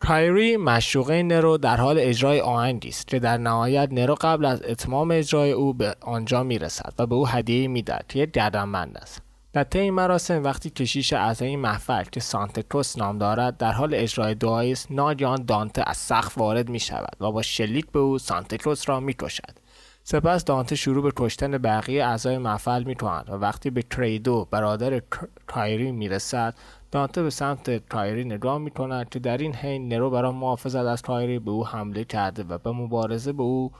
کایری 0.00 0.56
مشروقه 0.56 1.22
نرو 1.22 1.58
در 1.58 1.76
حال 1.76 1.96
اجرای 1.98 2.40
آهنگی 2.40 2.88
است 2.88 3.08
که 3.08 3.18
در 3.18 3.38
نهایت 3.38 3.88
نرو 3.92 4.16
قبل 4.20 4.44
از 4.44 4.62
اتمام 4.62 5.10
اجرای 5.10 5.52
او 5.52 5.74
به 5.74 5.94
آنجا 6.00 6.42
می‌رسد 6.42 6.92
و 6.98 7.06
به 7.06 7.14
او 7.14 7.28
هدیه 7.28 7.68
می‌دهد 7.68 8.04
که 8.08 8.18
یک 8.18 8.30
گردنبند 8.30 8.98
است. 8.98 9.33
در 9.54 9.64
طی 9.64 9.90
مراسم 9.90 10.44
وقتی 10.44 10.70
کشیش 10.70 11.12
اعضای 11.12 11.56
محفل 11.56 12.04
که 12.04 12.20
سانتکروس 12.20 12.98
نام 12.98 13.18
دارد 13.18 13.56
در 13.56 13.72
حال 13.72 13.94
اجرای 13.94 14.34
دعایی 14.34 14.72
است 14.72 14.92
ناگهان 14.92 15.44
دانته 15.44 15.82
از 15.86 15.96
سقف 15.96 16.38
وارد 16.38 16.68
می 16.68 16.80
شود 16.80 17.16
و 17.20 17.32
با 17.32 17.42
شلیک 17.42 17.90
به 17.90 17.98
او 17.98 18.18
سانتکروس 18.18 18.88
را 18.88 19.00
می 19.00 19.14
کشد 19.14 19.58
سپس 20.02 20.44
دانته 20.44 20.76
شروع 20.76 21.02
به 21.02 21.12
کشتن 21.16 21.58
بقیه 21.58 22.04
اعضای 22.04 22.38
محفل 22.38 22.82
می 22.82 22.94
کند 22.94 23.30
و 23.30 23.32
وقتی 23.32 23.70
به 23.70 23.82
کریدو 23.82 24.48
برادر 24.50 25.02
کایری 25.46 25.92
می 25.92 26.08
رسد 26.08 26.54
دانته 26.90 27.22
به 27.22 27.30
سمت 27.30 27.88
کایری 27.88 28.24
نگاه 28.24 28.58
می 28.58 28.70
کند 28.70 29.08
که 29.08 29.18
در 29.18 29.38
این 29.38 29.54
حین 29.54 29.88
نرو 29.88 30.10
برای 30.10 30.32
محافظت 30.32 30.84
از 30.84 31.02
کایری 31.02 31.38
به 31.38 31.50
او 31.50 31.66
حمله 31.66 32.04
کرده 32.04 32.42
و 32.42 32.58
به 32.58 32.70
مبارزه 32.70 33.32
به 33.32 33.42
او 33.42 33.72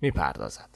می 0.00 0.10
پردازد. 0.10 0.69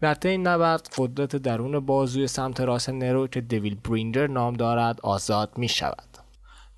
در 0.00 0.14
طی 0.14 0.28
این 0.28 0.46
نبرد 0.46 0.88
قدرت 0.98 1.36
درون 1.36 1.80
بازوی 1.80 2.26
سمت 2.26 2.60
راست 2.60 2.90
نرو 2.90 3.26
که 3.26 3.40
دویل 3.40 3.74
برینجر 3.74 4.26
نام 4.26 4.54
دارد 4.54 5.00
آزاد 5.02 5.50
می 5.56 5.68
شود. 5.68 6.08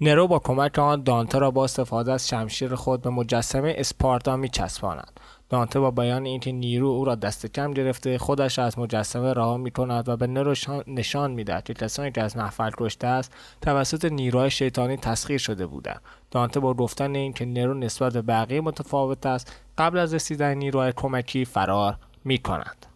نرو 0.01 0.27
با 0.27 0.39
کمک 0.39 0.79
آن 0.79 1.03
دانته 1.03 1.39
را 1.39 1.51
با 1.51 1.65
استفاده 1.65 2.13
از 2.13 2.29
شمشیر 2.29 2.75
خود 2.75 3.03
به 3.03 3.11
مجسمه 3.11 3.75
اسپارتا 3.79 4.37
می 4.37 4.49
چسباند. 4.49 5.21
دانته 5.49 5.81
با 5.81 5.91
بیان 5.91 6.27
اینکه 6.27 6.53
نیرو 6.53 6.89
او 6.89 7.05
را 7.05 7.15
دست 7.15 7.47
کم 7.47 7.71
گرفته 7.71 8.19
خودش 8.19 8.59
را 8.59 8.65
از 8.65 8.79
مجسمه 8.79 9.33
رها 9.33 9.57
می 9.57 9.71
کند 9.71 10.09
و 10.09 10.17
به 10.17 10.27
نرو 10.27 10.55
نشان 10.87 11.31
می 11.31 11.45
دهد 11.45 11.65
که 11.65 11.75
کسانی 11.75 12.13
که 12.13 12.23
از 12.23 12.37
محفل 12.37 12.71
کشته 12.79 13.07
است 13.07 13.33
توسط 13.63 14.05
نیروهای 14.05 14.51
شیطانی 14.51 14.97
تسخیر 14.97 15.39
شده 15.39 15.67
بودند. 15.67 16.01
دانته 16.31 16.61
با 16.61 16.75
گفتن 16.75 17.15
اینکه 17.15 17.47
نرو 17.47 17.75
نسبت 17.75 18.13
به 18.13 18.23
بقیه 18.23 18.61
متفاوت 18.61 19.27
است 19.27 19.63
قبل 19.79 19.99
از 19.99 20.15
رسیدن 20.15 20.55
نیروهای 20.55 20.93
کمکی 20.97 21.45
فرار 21.45 21.97
می 22.25 22.39
کند. 22.39 22.90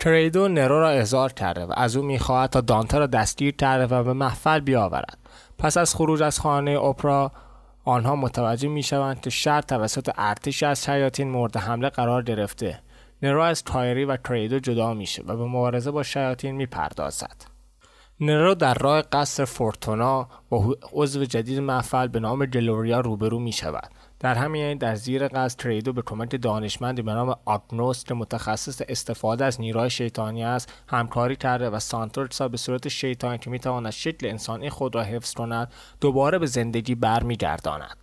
کریدو 0.00 0.48
نرو 0.48 0.80
را 0.80 0.90
احضار 0.90 1.32
کرده 1.32 1.64
و 1.64 1.72
از 1.76 1.96
او 1.96 2.04
می‌خواهد 2.04 2.50
تا 2.50 2.60
دانته 2.60 2.98
را 2.98 3.06
دستگیر 3.06 3.56
کرده 3.56 3.94
و 3.94 4.02
به 4.04 4.12
محفل 4.12 4.60
بیاورد. 4.60 5.18
پس 5.58 5.76
از 5.76 5.94
خروج 5.94 6.22
از 6.22 6.40
خانه 6.40 6.70
اپرا 6.70 7.32
آنها 7.84 8.16
متوجه 8.16 8.68
می‌شوند 8.68 9.20
که 9.20 9.30
شهر 9.30 9.60
توسط 9.60 10.10
ارتشی 10.16 10.66
از 10.66 10.84
شیاطین 10.84 11.30
مورد 11.30 11.56
حمله 11.56 11.88
قرار 11.88 12.22
گرفته. 12.22 12.80
نرو 13.22 13.42
از 13.42 13.64
کایری 13.64 14.04
و 14.04 14.16
کریدو 14.16 14.58
جدا 14.58 14.94
میشه 14.94 15.22
و 15.26 15.36
به 15.36 15.44
مبارزه 15.44 15.90
با 15.90 16.02
شیاطین 16.02 16.54
می‌پردازد. 16.54 17.44
نرو 18.20 18.54
در 18.54 18.74
راه 18.74 19.02
قصر 19.02 19.44
فورتونا 19.44 20.28
با 20.48 20.76
عضو 20.92 21.24
جدید 21.24 21.58
محفل 21.58 22.08
به 22.08 22.20
نام 22.20 22.46
گلوریا 22.46 23.00
روبرو 23.00 23.38
می 23.38 23.52
شود 23.52 23.90
در 24.20 24.34
همین 24.34 24.78
در 24.78 24.94
زیر 24.94 25.28
قصد 25.28 25.58
تریدو 25.58 25.92
به 25.92 26.02
کمک 26.02 26.42
دانشمندی 26.42 27.02
به 27.02 27.12
نام 27.12 27.36
آگنوس 27.44 28.04
که 28.04 28.14
متخصص 28.14 28.82
استفاده 28.88 29.44
از 29.44 29.60
نیروهای 29.60 29.90
شیطانی 29.90 30.44
است. 30.44 30.72
همکاری 30.88 31.36
کرده 31.36 31.70
و 31.70 31.78
سانتورسا 31.78 32.48
به 32.48 32.56
صورت 32.56 32.88
شیطانی 32.88 33.38
که 33.38 33.50
می‌تواند 33.50 33.92
شکل 33.92 34.26
انسانی 34.26 34.70
خود 34.70 34.94
را 34.94 35.02
حفظ 35.02 35.34
کند 35.34 35.72
دوباره 36.00 36.38
به 36.38 36.46
زندگی 36.46 36.94
برمیگرداند. 36.94 37.99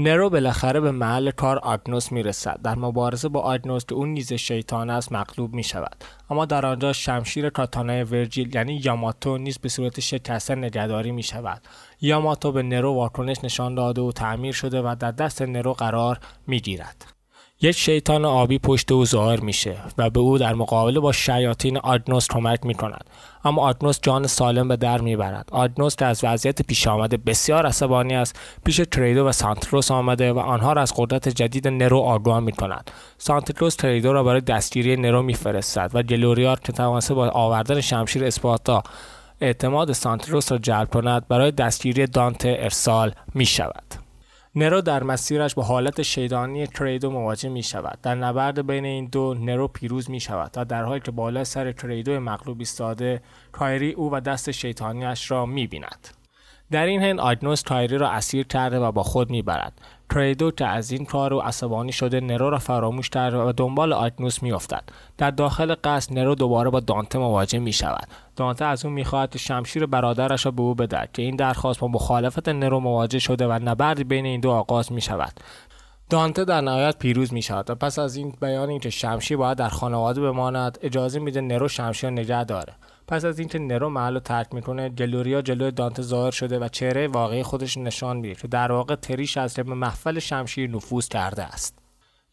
نرو 0.00 0.30
بالاخره 0.30 0.80
به 0.80 0.90
محل 0.90 1.30
کار 1.30 1.58
آگنوس 1.58 2.12
می‌رسد. 2.12 2.60
در 2.62 2.74
مبارزه 2.74 3.28
با 3.28 3.40
آگنوس 3.40 3.84
که 3.84 3.94
اون 3.94 4.08
نیز 4.08 4.32
شیطان 4.32 4.90
است 4.90 5.12
مغلوب 5.12 5.54
می 5.54 5.62
شود 5.62 6.04
اما 6.30 6.44
در 6.44 6.66
آنجا 6.66 6.92
شمشیر 6.92 7.50
کاتانای 7.50 8.02
ورجیل 8.02 8.54
یعنی 8.54 8.80
یاماتو 8.84 9.38
نیز 9.38 9.58
به 9.58 9.68
صورت 9.68 10.00
شکسته 10.00 10.54
نگهداری 10.54 11.12
می 11.12 11.22
شود 11.22 11.62
یاماتو 12.00 12.52
به 12.52 12.62
نرو 12.62 12.94
واکنش 12.94 13.44
نشان 13.44 13.74
داده 13.74 14.00
و 14.00 14.12
تعمیر 14.12 14.52
شده 14.52 14.82
و 14.82 14.96
در 15.00 15.10
دست 15.10 15.42
نرو 15.42 15.72
قرار 15.72 16.18
می 16.46 16.60
گیرد 16.60 17.17
یک 17.60 17.76
شیطان 17.76 18.24
آبی 18.24 18.58
پشت 18.58 18.92
او 18.92 19.04
ظاهر 19.04 19.40
میشه 19.40 19.76
و 19.98 20.10
به 20.10 20.20
او 20.20 20.38
در 20.38 20.54
مقابله 20.54 21.00
با 21.00 21.12
شیاطین 21.12 21.78
آگنوس 21.78 22.26
کمک 22.30 22.66
می 22.66 22.74
کند 22.74 23.04
اما 23.44 23.68
آگنوس 23.68 23.98
جان 24.02 24.26
سالم 24.26 24.68
به 24.68 24.76
در 24.76 25.00
می‌برد. 25.00 25.48
آگنوس 25.52 25.96
که 25.96 26.04
از 26.04 26.24
وضعیت 26.24 26.62
پیش 26.62 26.86
آمده 26.86 27.16
بسیار 27.16 27.66
عصبانی 27.66 28.14
است 28.14 28.40
پیش 28.64 28.80
تریدو 28.90 29.26
و 29.26 29.32
سانتروس 29.32 29.90
آمده 29.90 30.32
و 30.32 30.38
آنها 30.38 30.72
را 30.72 30.82
از 30.82 30.92
قدرت 30.96 31.28
جدید 31.28 31.68
نرو 31.68 31.98
آگاه 31.98 32.40
می 32.40 32.52
کند 32.52 32.90
سانتروس 33.18 33.74
تریدو 33.74 34.12
را 34.12 34.24
برای 34.24 34.40
دستگیری 34.40 34.96
نرو 34.96 35.22
میفرستد 35.22 35.90
و 35.94 36.02
گلوریار 36.02 36.60
که 36.60 36.72
توانسته 36.72 37.14
با 37.14 37.28
آوردن 37.28 37.80
شمشیر 37.80 38.24
اسپارتا 38.24 38.82
اعتماد 39.40 39.92
سانتروس 39.92 40.52
را 40.52 40.58
جلب 40.58 40.88
کند 40.90 41.28
برای 41.28 41.50
دستگیری 41.50 42.06
دانته 42.06 42.56
ارسال 42.58 43.12
می 43.34 43.46
شود. 43.46 44.07
نرو 44.58 44.80
در 44.80 45.02
مسیرش 45.02 45.54
با 45.54 45.62
حالت 45.62 46.02
شیطانی 46.02 46.66
کریدو 46.66 47.10
مواجه 47.10 47.48
می 47.48 47.62
شود. 47.62 47.98
در 48.02 48.14
نبرد 48.14 48.66
بین 48.66 48.84
این 48.84 49.06
دو 49.06 49.34
نرو 49.34 49.68
پیروز 49.68 50.10
می 50.10 50.20
شود 50.20 50.50
و 50.56 50.64
در 50.64 50.84
حالی 50.84 51.00
که 51.00 51.10
بالای 51.10 51.44
سر 51.44 51.72
کریدو 51.72 52.20
مغلوب 52.20 52.58
ایستاده 52.58 53.22
کایری 53.52 53.92
او 53.92 54.12
و 54.12 54.20
دست 54.20 54.50
شیطانیش 54.50 55.30
را 55.30 55.46
می 55.46 55.66
بیند. 55.66 56.08
در 56.70 56.86
این 56.86 57.02
حین 57.02 57.20
آگنوس 57.20 57.62
کایری 57.62 57.98
را 57.98 58.10
اسیر 58.10 58.46
کرده 58.46 58.78
و 58.78 58.92
با 58.92 59.02
خود 59.02 59.30
می‌برد 59.30 59.80
کریدو 60.14 60.50
که 60.50 60.66
از 60.66 60.90
این 60.90 61.04
کار 61.04 61.32
و 61.32 61.38
عصبانی 61.38 61.92
شده 61.92 62.20
نرو 62.20 62.50
را 62.50 62.58
فراموش 62.58 63.10
کرده 63.10 63.36
و 63.36 63.52
دنبال 63.52 63.92
آگنوس 63.92 64.42
میافتد. 64.42 64.82
در 65.18 65.30
داخل 65.30 65.74
قصد 65.84 66.12
نرو 66.12 66.34
دوباره 66.34 66.70
با 66.70 66.80
دانته 66.80 67.18
مواجه 67.18 67.58
می 67.58 67.72
شود 67.72 68.08
دانته 68.36 68.64
از 68.64 68.84
او 68.84 68.90
می‌خواهد 68.90 69.30
که 69.30 69.38
شمشیر 69.38 69.86
برادرش 69.86 70.46
را 70.46 70.52
به 70.52 70.62
او 70.62 70.74
بدهد 70.74 71.12
که 71.12 71.22
این 71.22 71.36
درخواست 71.36 71.80
با 71.80 71.88
مخالفت 71.88 72.48
نرو 72.48 72.80
مواجه 72.80 73.18
شده 73.18 73.46
و 73.46 73.52
نبردی 73.52 74.04
بین 74.04 74.26
این 74.26 74.40
دو 74.40 74.50
آغاز 74.50 74.92
می 74.92 75.00
شود 75.00 75.32
دانته 76.10 76.44
در 76.44 76.60
نهایت 76.60 76.98
پیروز 76.98 77.32
می 77.32 77.42
شود 77.42 77.70
و 77.70 77.74
پس 77.74 77.98
از 77.98 78.16
این 78.16 78.34
بیان 78.40 78.68
اینکه 78.68 78.90
شمشیر 78.90 79.36
باید 79.36 79.58
در 79.58 79.68
خانواده 79.68 80.20
بماند 80.20 80.78
اجازه 80.82 81.18
میده 81.18 81.40
نرو 81.40 81.68
شمشیر 81.68 82.10
نگه 82.10 82.44
داره. 82.44 82.74
پس 83.08 83.24
از 83.24 83.38
اینکه 83.38 83.58
نرو 83.58 83.88
محل 83.88 84.14
رو 84.14 84.20
ترک 84.20 84.54
می‌کنه 84.54 84.88
گلوریا 84.88 85.42
جلوی 85.42 85.70
دانته 85.70 86.02
ظاهر 86.02 86.30
شده 86.30 86.58
و 86.58 86.68
چهره 86.68 87.08
واقعی 87.08 87.42
خودش 87.42 87.76
نشان 87.76 88.16
میده 88.16 88.34
که 88.34 88.48
در 88.48 88.72
واقع 88.72 88.94
تریش 88.94 89.36
است 89.36 89.43
که 89.43 89.54
به 89.54 89.74
محفل 89.74 90.18
شمشیر 90.18 90.70
نفوذ 90.70 91.08
کرده 91.08 91.42
است. 91.42 91.78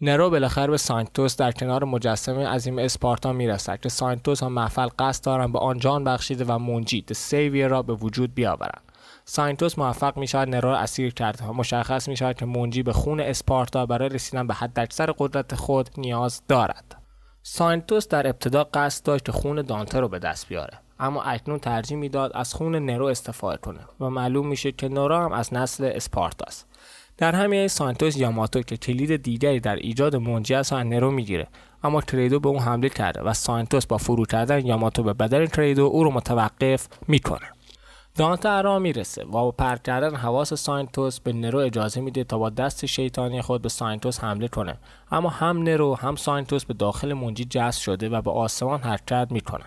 نرو 0.02 0.30
بالاخره 0.30 0.68
به 0.68 0.78
سانکتوس 0.78 1.38
در 1.38 1.52
کنار 1.52 1.84
مجسمه 1.84 2.48
عظیم 2.48 2.80
اسپاردا 2.80 3.34
می‌رسد 3.34 3.80
که 3.80 3.90
سانکتوس 3.90 4.44
هم 4.44 4.52
محفل 4.52 4.88
قصد 5.00 5.26
دارن 5.26 5.52
به 5.52 5.60
آن 5.60 5.80
جان 5.80 6.04
بخشیده 6.04 6.46
و 6.46 6.60
منجی 6.60 7.06
Savior 7.12 7.68
را 7.68 7.82
به 7.82 7.94
وجود 7.94 8.36
بیاورند 8.36 8.82
سانکتوس 9.26 9.80
موفق 9.80 10.18
می 10.18 10.28
شود 10.28 10.50
نرو 10.50 10.70
را 10.70 10.78
اسیر 10.78 11.14
کرده 11.14 11.46
و 11.46 11.54
مشخص 11.54 12.08
می 12.08 12.18
شود 12.18 12.36
که 12.36 12.46
منجی 12.46 12.84
به 12.84 12.94
خون 12.94 13.20
اسپاردا 13.20 13.86
برای 13.86 14.10
رسیدن 14.10 14.48
به 14.48 14.54
حداکثر 14.54 15.14
قدرت 15.18 15.56
خود 15.56 15.90
نیاز 15.98 16.42
دارد. 16.48 17.05
سانکتوس 17.48 18.08
در 18.08 18.28
ابتدا 18.28 18.64
قصد 18.64 19.06
داشت 19.06 19.32
خون 19.32 19.62
دانته 19.62 20.00
رو 20.00 20.08
به 20.08 20.20
دست 20.20 20.48
بیاره 20.48 20.80
اما 21.00 21.24
اکنون 21.24 21.60
ترجیح 21.60 21.98
می‌داد 21.98 22.32
از 22.36 22.54
خون 22.54 22.76
نرو 22.76 23.06
استفاده 23.06 23.58
کنه 23.58 23.80
و 24.00 24.10
معلوم 24.10 24.48
میشه 24.48 24.72
که 24.72 24.90
نرو 24.90 25.16
هم 25.16 25.32
از 25.32 25.54
نسل 25.54 25.92
اسپارداست. 25.96 26.68
در 27.18 27.36
همین 27.36 27.68
سانکتوس 27.68 28.18
یاماتو 28.18 28.62
که 28.62 28.78
کلید 28.78 29.16
دیگری 29.16 29.60
در 29.60 29.76
ایجاد 29.76 30.16
منجی 30.16 30.54
از 30.54 30.74
نرو 30.74 31.12
می‌گیره 31.12 31.48
اما 31.84 32.02
کریدو 32.02 32.40
به 32.40 32.50
اون 32.50 32.60
حمله 32.60 32.90
کرده 32.90 33.22
و 33.22 33.34
سانکتوس 33.34 33.86
با 33.86 33.98
فرو 33.98 34.26
کردن 34.26 34.66
یاماتو 34.66 35.04
به 35.04 35.14
بدن 35.14 35.46
کریدو 35.46 35.84
او 35.84 36.04
رو 36.04 36.12
متوقف 36.12 36.88
می‌کنه. 37.08 37.55
دانته 38.18 38.50
از 38.50 38.60
راه 38.60 38.80
می‌رسه 38.80 39.24
و 39.24 39.32
با 39.32 39.52
پرت 39.52 39.84
کردن 39.84 40.16
حواس 40.16 40.54
سانکتوس 40.54 41.20
به 41.20 41.34
نرو 41.34 41.60
اجازه 41.60 42.02
میده 42.02 42.24
تا 42.24 42.38
با 42.38 42.50
دست 42.50 42.86
شیطانی 42.86 43.42
خود 43.42 43.62
به 43.62 43.70
سانکتوس 43.70 44.24
حمله 44.24 44.48
کنه. 44.48 44.78
اما 45.12 45.30
هم 45.30 45.64
نرو 45.64 45.96
هم 45.96 46.16
ساینتوس 46.16 46.66
به 46.66 46.74
داخل 46.74 47.14
منجی 47.14 47.46
جذب 47.46 47.82
شده 47.82 48.10
و 48.10 48.22
به 48.22 48.32
آسمان 48.32 48.82
حرکت 48.82 49.28
می‌کنه. 49.32 49.64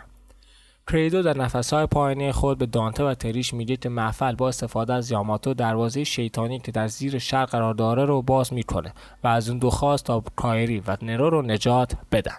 کریدو 0.93 1.23
در 1.23 1.37
نفسهای 1.37 1.87
پایینی 1.87 2.33
خود 2.33 2.59
به 2.59 2.67
دانته 2.67 3.05
و 3.05 3.15
تریش 3.15 3.55
میگه 3.55 3.77
که 3.77 3.89
محفل 3.89 4.35
با 4.35 4.49
استفاده 4.49 4.95
از 4.95 5.11
یاماتو 5.11 5.55
دروازه 5.55 6.05
شیطانی 6.05 6.59
که 6.59 6.73
در 6.73 6.89
زیر 6.89 7.19
شر 7.19 7.45
قرار 7.45 7.75
داره 7.75 8.05
رو 8.05 8.23
باز 8.23 8.53
می‌کنه 8.53 8.93
و 9.25 9.29
از 9.29 9.49
اون 9.49 9.59
دو 9.59 9.71
خواست 9.71 10.05
تا 10.05 10.23
کایری 10.37 10.83
و 10.87 10.97
نرو 11.03 11.31
رو 11.31 11.43
نجات 11.43 11.93
بدن. 12.13 12.37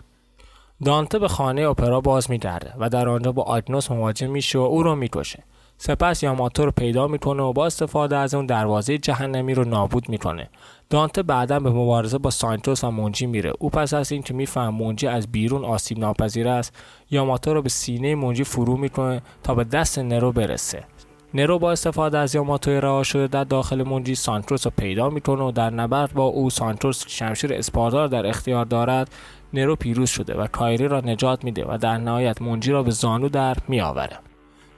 دانته 0.86 1.19
به 1.19 1.28
خانه 1.28 1.62
اپرا 1.62 2.02
باز 2.02 2.32
میگرده 2.32 2.74
و 2.80 2.89
در 2.89 3.10
آنجا 3.10 3.32
با 3.32 3.43
آگنوس 3.43 3.91
مواجه 3.91 4.28
میشه 4.28 4.60
و 4.60 4.62
او 4.62 4.84
رو 4.84 4.95
می‌کشه. 4.95 5.43
سپس 5.82 6.24
یاماتو 6.24 6.65
رو 6.65 6.72
پیدا 6.72 7.08
می‌کنه 7.08 7.44
و 7.44 7.54
با 7.54 7.65
استفاده 7.65 8.18
از 8.18 8.34
اون 8.34 8.46
دروازه 8.46 8.98
جهنمی 8.98 9.54
رو 9.54 9.63
نابود 9.63 10.10
می‌کنه. 10.10 10.50
دانته 10.89 11.24
بعدا 11.24 11.60
به 11.60 11.70
مبارزه 11.70 12.18
با 12.18 12.30
ساینتوس 12.30 12.84
و 12.84 12.92
مونجی 12.92 13.26
میره. 13.26 13.54
او 13.60 13.70
پس 13.70 13.94
از 13.94 14.12
اینکه 14.12 14.34
میفهم 14.34 14.74
مونجی 14.74 15.08
از 15.08 15.32
بیرون 15.32 15.65
آسیب 15.65 16.00
ناپذیر 16.00 16.48
است 16.48 16.76
یاماتو 17.12 17.54
رو 17.54 17.62
به 17.62 17.70
سینه 17.70 18.15
مونجی 18.15 18.44
فرو 18.44 18.78
می‌کنه 18.78 19.22
تا 19.44 19.56
به 19.56 19.63
دست 19.63 20.00
نرو 20.00 20.32
برسه. 20.32 20.84
نرو 21.34 21.60
با 21.60 21.72
استفاده 21.72 22.18
از 22.18 22.36
یاماتوی 22.36 22.82
رها 22.82 23.04
شده 23.04 23.28
در 23.28 23.44
داخل 23.44 23.84
مونجی 23.84 24.15
سانتروس 24.15 24.68
رو 24.68 24.72
پیدا 24.78 25.10
می‌کنه 25.10 25.44
و 25.44 25.52
در 25.52 25.70
نبرد 25.70 26.13
با 26.13 26.24
او 26.24 26.50
سانتروس 26.50 27.04
شمشیر 27.08 27.54
اسپاردار 27.54 28.08
در 28.08 28.28
اختیار 28.28 28.65
دارد. 28.65 29.10
نرو 29.54 29.76
پیروز 29.76 30.10
شده 30.10 30.34
و 30.34 30.48
کایری 30.48 30.88
را 30.88 31.00
نجات 31.00 31.44
میده 31.44 31.65
و 31.65 31.78
در 31.78 31.98
نهایت 31.98 32.42
مونجی 32.42 32.72
را 32.72 32.84
به 32.84 32.92
زانو 32.92 33.30
در 33.30 33.58
میآوره. 33.68 34.20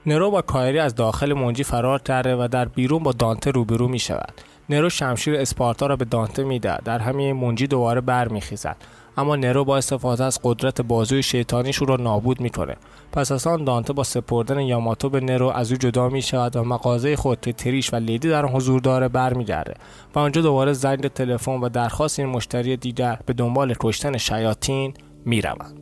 نرو 0.06 0.30
با 0.30 0.42
کایری 0.42 0.78
از 0.78 0.94
داخل 0.94 1.32
منجی 1.32 1.64
فرار 1.64 1.98
کرده 1.98 2.36
و 2.36 2.48
در 2.48 2.64
بیرون 2.64 3.02
با 3.02 3.12
دانته 3.12 3.50
روبرو 3.50 3.88
می 3.88 3.98
شود. 3.98 4.32
نرو 4.70 4.90
شمشیر 4.90 5.34
اسپارتا 5.34 5.86
را 5.86 5.96
به 5.96 6.04
دانته 6.04 6.44
میده 6.44 6.76
در 6.84 6.98
همین 6.98 7.32
منجی 7.32 7.66
دوباره 7.66 8.00
برمیخیزد 8.00 8.76
اما 9.16 9.36
نرو 9.36 9.64
با 9.64 9.76
استفاده 9.76 10.24
از 10.24 10.40
قدرت 10.42 10.80
بازوی 10.80 11.22
شیطانیش 11.22 11.82
او 11.82 11.86
را 11.86 11.96
نابود 11.96 12.40
می‌کنه 12.40 12.76
پس 13.12 13.32
از 13.32 13.46
آن 13.46 13.64
دانته 13.64 13.92
با 13.92 14.04
سپردن 14.04 14.60
یاماتو 14.60 15.08
به 15.08 15.20
نرو 15.20 15.48
از 15.48 15.72
او 15.72 15.78
جدا 15.78 16.08
می 16.08 16.22
شود 16.22 16.56
و 16.56 16.64
مغازه 16.64 17.16
خود 17.16 17.40
که 17.40 17.52
تریش 17.52 17.92
و 17.92 17.96
لیدی 17.96 18.28
در 18.28 18.46
حضور 18.46 18.80
داره 18.80 19.08
برمیگرده 19.08 19.74
و 20.14 20.18
آنجا 20.18 20.42
دوباره 20.42 20.72
زنگ 20.72 21.08
تلفن 21.08 21.52
و 21.60 21.68
درخواست 21.68 22.18
این 22.18 22.28
مشتری 22.28 22.76
دیگر 22.76 23.18
به 23.26 23.32
دنبال 23.32 23.74
کشتن 23.80 24.16
شیاطین 24.16 24.94
می‌روند 25.24 25.78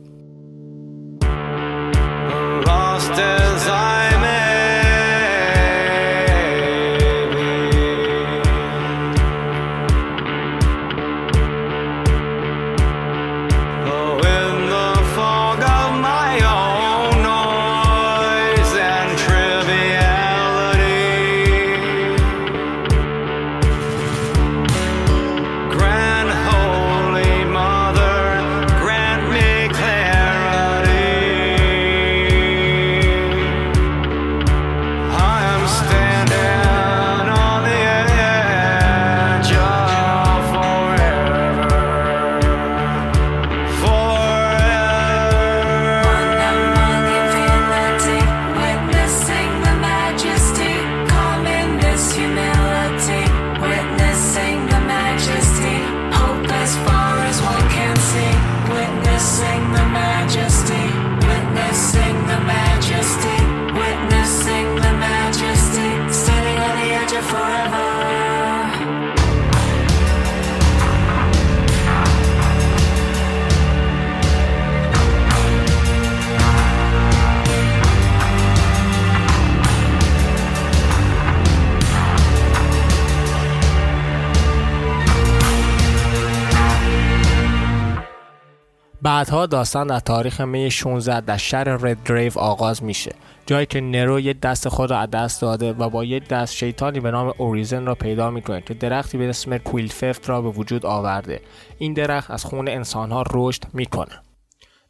داستان 89.51 89.87
در 89.87 89.99
تاریخ 89.99 90.41
می 90.41 90.71
16 90.71 91.21
در 91.21 91.37
شهر 91.37 91.63
رد 91.63 91.97
گریو 92.05 92.39
آغاز 92.39 92.83
میشه. 92.83 93.15
جایی 93.45 93.65
که 93.65 93.81
نرو 93.81 94.19
یک 94.19 94.39
دست 94.39 94.69
خود 94.69 94.91
را 94.91 94.99
از 94.99 95.11
دست 95.11 95.41
داده 95.41 95.73
و 95.73 95.89
با 95.89 96.03
یک 96.03 96.27
دست 96.27 96.53
شیطانی 96.53 96.99
به 96.99 97.11
نام 97.11 97.33
اوریزن 97.37 97.85
را 97.85 97.95
پیدا 97.95 98.29
می‌کنه 98.29 98.61
که 98.61 98.73
درختی 98.73 99.17
به 99.17 99.29
اسم 99.29 99.57
کویلففت 99.57 100.29
را 100.29 100.41
به 100.41 100.49
وجود 100.49 100.85
آورده. 100.85 101.41
این 101.77 101.93
درخت 101.93 102.31
از 102.31 102.45
خون 102.45 102.67
انسانها 102.67 103.23
رشد 103.33 103.63
می‌کنه. 103.73 104.30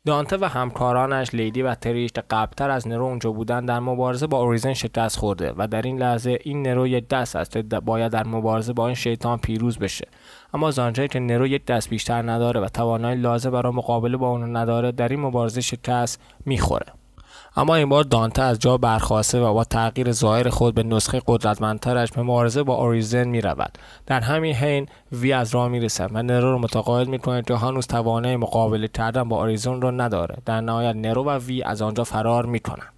دانته 0.06 0.38
و 0.38 0.46
همکارانش 0.46 1.34
لیدی 1.34 1.62
و 1.62 1.76
تریش 1.76 2.12
که 2.12 2.24
قبلتر 2.30 2.70
از 2.70 2.88
نرو 2.88 3.06
اونجا 3.06 3.32
بودن 3.32 3.66
در 3.66 3.80
مبارزه 3.80 4.28
با 4.28 4.38
اوریزن 4.38 4.74
شکست 4.74 5.20
خورده 5.20 5.54
و 5.58 5.68
در 5.68 5.82
این 5.82 5.98
لحظه 5.98 6.40
این 6.44 6.62
نرو 6.62 6.88
یک 6.88 7.08
دست 7.08 7.36
است 7.36 7.58
باید 7.58 8.12
در 8.12 8.28
مبارزه 8.28 8.74
با 8.74 8.88
این 8.88 8.96
شیطان 8.96 9.38
پیروز 9.38 9.78
بشه. 9.78 10.08
اما 10.54 10.72
زانجایی 10.72 11.08
که 11.08 11.20
نرو 11.20 11.48
یک 11.48 11.66
دست 11.66 11.90
بیشتر 11.90 12.32
نداره 12.32 12.62
و 12.62 12.68
توانایی 12.68 13.22
لازم 13.22 13.52
برای 13.52 13.74
مقابله 13.74 14.18
با 14.18 14.30
اون 14.30 14.56
نداره 14.56 14.92
در 14.92 15.10
این 15.10 15.20
مبارزه 15.20 15.62
شکست 15.62 16.22
می‌خوره. 16.46 17.01
اما 17.56 17.76
این 17.76 17.90
بار 17.90 18.04
دانته 18.04 18.42
از 18.42 18.60
جا 18.60 18.78
برخواسته 18.78 19.40
و 19.40 19.54
با 19.54 19.64
تغییر 19.64 20.12
ظاهر 20.12 20.50
خود 20.50 20.76
به 20.76 20.84
نسخه 20.84 21.22
قدرتمندترش 21.28 22.12
به 22.12 22.22
مبارزه 22.22 22.64
با 22.64 22.76
اوریزن 22.76 23.28
می 23.28 23.42
رود. 23.42 23.78
در 24.06 24.20
همین 24.20 24.56
حین 24.56 24.88
وی 25.12 25.34
از 25.34 25.56
راه 25.56 25.68
می 25.68 25.80
رسد 25.80 26.10
و 26.14 26.24
نرو 26.24 26.52
رو 26.52 26.60
متقاعد 26.60 27.08
می 27.08 27.20
کند 27.20 27.46
که 27.46 27.56
هنوز 27.56 27.88
توانه 27.88 28.38
مقابله 28.38 28.88
کردن 28.88 29.30
با 29.30 29.38
اوریزن 29.38 29.82
را 29.82 29.92
نداره. 29.92 30.38
در 30.46 30.62
نهایت 30.62 30.96
نرو 30.96 31.24
و 31.24 31.30
وی 31.30 31.64
از 31.64 31.82
آنجا 31.82 32.04
فرار 32.04 32.46
می 32.46 32.60
کنند. 32.60 32.94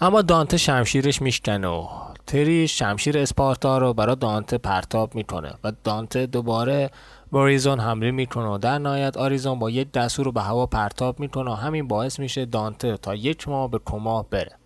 اما 0.00 0.22
دانته 0.22 0.56
شمشیرش 0.56 1.22
میشکنه 1.22 1.68
و 1.68 1.86
تری 2.26 2.68
شمشیر 2.68 3.18
اسپارتا 3.18 3.78
رو 3.78 3.94
برای 3.94 4.16
دانته 4.16 4.58
پرتاب 4.58 5.14
می‌کنه 5.14 5.54
و 5.64 5.72
دانته 5.84 6.26
دوباره 6.26 6.90
با 7.32 7.46
حمله 7.78 8.10
می‌کنه. 8.10 8.46
و 8.46 8.58
در 8.58 8.78
نهایت 8.78 9.16
آریزون 9.16 9.58
با 9.58 9.70
یک 9.70 9.92
دستور 9.92 10.24
رو 10.24 10.32
به 10.32 10.42
هوا 10.42 10.66
پرتاب 10.66 11.20
می‌کنه 11.20 11.50
و 11.50 11.54
همین 11.54 11.88
باعث 11.88 12.18
میشه 12.18 12.44
دانته 12.44 12.96
تا 12.96 13.14
یک 13.14 13.48
ماه 13.48 13.70
به 13.70 13.80
کما 13.84 14.22
بره 14.22 14.58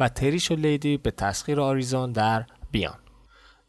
و 0.00 0.08
تریش 0.08 0.50
و 0.50 0.54
لیدی 0.54 0.96
به 0.96 1.10
تسخیر 1.10 1.60
آریزون 1.60 2.12
در 2.12 2.44
بیان. 2.70 2.98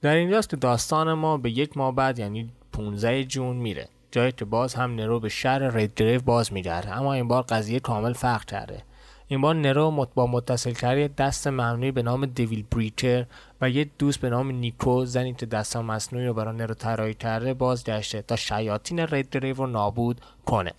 در 0.01 0.15
اینجاست 0.15 0.49
که 0.49 0.55
داستان 0.55 1.13
ما 1.13 1.37
به 1.37 1.51
یک 1.51 1.77
ماه 1.77 1.95
بعد 1.95 2.19
یعنی 2.19 2.49
15 2.73 3.23
جون 3.23 3.55
میره 3.55 3.87
جایی 4.11 4.31
که 4.31 4.45
باز 4.45 4.73
هم 4.73 4.95
نرو 4.95 5.19
به 5.19 5.29
شهر 5.29 5.69
رید 5.69 6.25
باز 6.25 6.53
میگرده. 6.53 6.97
اما 6.97 7.13
این 7.13 7.27
بار 7.27 7.41
قضیه 7.41 7.79
کامل 7.79 8.13
فرق 8.13 8.45
کرده. 8.45 8.83
این 9.27 9.41
بار 9.41 9.55
نرو 9.55 10.07
با 10.15 10.27
متصل 10.27 10.71
کردن 10.71 11.07
دست 11.07 11.47
ممنوعی 11.47 11.91
به 11.91 12.01
نام 12.01 12.25
دیویل 12.25 12.65
بریچر 12.71 13.25
و 13.63 13.69
یه 13.69 13.89
دوست 13.99 14.19
به 14.19 14.29
نام 14.29 14.51
نیکو 14.51 15.05
زنی 15.05 15.33
که 15.33 15.45
دست 15.45 15.77
مصنوعی 15.77 16.25
رو 16.25 16.33
برای 16.33 16.55
نرو 16.55 16.73
طراحی 16.73 17.13
کرده 17.13 17.53
بازگشته 17.53 18.21
تا 18.21 18.35
شیاطین 18.35 18.99
رید 18.99 19.29
دریو 19.29 19.55
رو 19.55 19.67
نابود 19.67 20.21
کنه. 20.45 20.71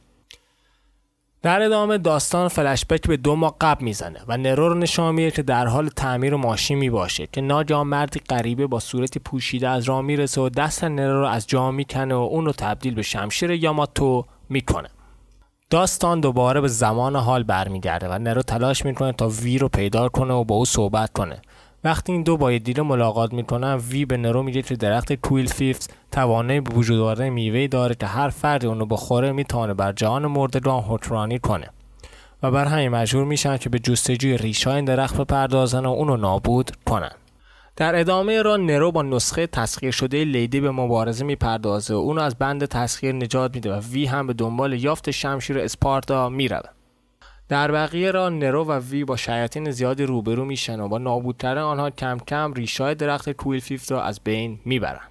در 1.43 1.63
ادامه 1.63 1.99
داستان 1.99 2.49
فلشبک 2.49 3.09
به 3.09 3.17
دو 3.17 3.37
ماه 3.37 3.57
قبل 3.61 3.85
می‌زنه 3.85 4.21
و 4.29 4.37
نرو 4.37 4.69
رو 4.69 4.75
نشان 4.75 5.15
میده 5.15 5.31
که 5.31 5.43
در 5.43 5.67
حال 5.67 5.89
تعمیر 5.89 6.37
ماشین 6.37 6.79
می 6.79 6.91
باشه 6.91 7.27
که 7.27 7.41
ناجا 7.41 7.85
مردی 7.85 8.21
غریبه 8.21 8.67
با 8.67 8.81
صورتی 8.81 9.21
پوشیده 9.21 9.69
از 9.69 9.85
راه 9.85 10.01
می‌رسه 10.03 10.41
و 10.41 10.49
دست 10.49 10.85
نرو 10.85 11.21
رو 11.21 11.27
از 11.27 11.47
جا 11.47 11.71
می‌کنه 11.71 12.15
و 12.15 12.19
اون 12.19 12.47
رو 12.47 12.53
تبدیل 12.53 12.95
به 12.95 13.03
شمشیر 13.03 13.51
یاماتو 13.51 14.25
می‌کنه. 14.49 14.89
داستان 15.71 16.21
دوباره 16.21 16.61
به 16.61 16.69
زمان 16.69 17.17
حال 17.17 17.43
برمیگرده 17.43 18.09
و 18.09 18.19
نرو 18.19 18.43
تلاش 18.43 18.85
می‌کنه 18.85 19.13
تا 19.13 19.29
وی 19.29 19.59
رو 19.59 19.69
پیدا 19.69 20.09
کنه 20.09 20.35
و 20.35 20.45
با 20.45 20.55
او 20.55 20.65
صحبت 20.65 21.13
کنه. 21.13 21.43
وقتی 21.85 22.13
این 22.13 22.23
دو 22.23 22.37
با 22.37 22.51
دیده 22.51 22.83
ملاقات 22.83 23.33
می‌کنن 23.33 23.75
وی 23.75 24.05
به 24.05 24.17
نرو 24.17 24.43
میگه 24.43 24.63
که 24.63 24.77
درخت 24.77 25.13
کویل 25.13 25.47
فیفز 25.47 25.89
توانه 26.13 26.61
به 26.61 26.75
وجود 26.75 27.01
آوردن 27.01 27.29
میوه 27.29 27.67
داره 27.67 27.95
که 27.95 28.07
هر 28.07 28.29
فردی 28.29 28.67
اونو 28.67 28.87
بخوره 28.87 29.33
می‌تونه 29.33 29.75
بر 29.75 29.93
جهان 29.93 30.27
مردگان 30.27 30.83
حکمرانی 30.83 31.39
کنه. 31.39 31.71
و 32.43 32.51
بر 32.51 32.65
همین 32.65 32.89
مجبور 32.89 33.25
میشن 33.25 33.57
که 33.57 33.69
به 33.69 33.79
جستجوی 33.79 34.39
ریشای 34.39 34.75
این 34.75 34.85
درخت 34.85 35.17
بپردازن 35.17 35.87
و 35.87 35.91
اونو 35.91 36.17
نابود 36.17 36.71
کنن. 36.87 37.13
در 37.77 38.01
ادامه 38.01 38.43
را 38.43 38.57
نرو 38.57 38.93
با 38.93 39.03
نسخه 39.03 39.47
تسخیر 39.47 39.91
شده 39.91 40.25
لیدی 40.25 40.61
به 40.61 40.71
مبارزه 40.71 41.25
می‌پردازه. 41.25 41.95
و 41.95 41.97
اونو 41.97 42.21
از 42.21 42.35
بند 42.39 42.65
تسخیر 42.65 43.15
نجات 43.15 43.55
میده 43.55 43.75
و 43.75 43.81
وی 43.81 44.07
هم 44.07 44.27
به 44.27 44.33
دنبال 44.33 44.73
یافت 44.73 45.11
شمشیر 45.11 45.59
اسپارتا 45.59 46.29
می‌رود. 46.29 46.84
در 47.49 47.73
بقیه 47.73 48.11
را 48.11 48.29
نرو 48.29 48.65
و 48.65 48.73
وی 48.73 49.05
با 49.05 49.17
شیاطین 49.17 49.71
زیادی 49.71 50.05
روبرو 50.05 50.45
میشن 50.45 50.81
و 50.81 50.89
با 50.89 50.99
نابود 50.99 51.39
کردن 51.39 51.61
آنها 51.61 51.91
کم 51.91 52.19
کم 52.19 52.53
ریشای 52.53 52.95
درخت 52.95 53.33
کویل 53.33 53.61
فیفت 53.61 53.93
را 53.93 54.03
از 54.03 54.21
بین 54.25 54.61
می‌برند 54.65 55.11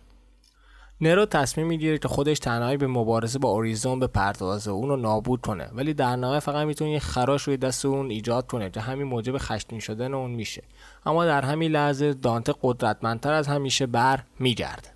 نرو 1.01 1.25
تصمیم 1.25 1.67
می‌گیره 1.67 1.97
که 1.97 2.07
خودش 2.07 2.39
تنهایی 2.39 2.77
به 2.77 2.87
مبارزه 2.87 3.39
با 3.39 3.49
اوریزون 3.49 3.99
به 3.99 4.07
پردازه 4.07 4.71
و 4.71 4.73
اون 4.73 4.89
رو 4.89 4.95
نابود 4.95 5.41
کنه. 5.41 5.69
ولی 5.73 5.93
در 5.93 6.15
نهایت 6.15 6.39
فقط 6.39 6.67
می‌تونه 6.67 6.91
یه 6.91 6.99
خراش 6.99 7.43
روی 7.43 7.57
دست 7.57 7.85
اون 7.85 8.09
ایجاد 8.09 8.47
کنه 8.47 8.69
که 8.69 8.81
همین 8.81 9.07
موجب 9.07 9.37
خشمگین 9.37 9.79
شدن 9.79 10.13
اون 10.13 10.31
میشه. 10.31 10.63
اما 11.05 11.25
در 11.25 11.41
همین 11.41 11.71
لحظه 11.71 12.13
دانته 12.13 12.53
قدرتمندتر 12.61 13.33
از 13.33 13.47
همیشه 13.47 13.85
بر 13.85 14.19
میگرده. 14.39 14.89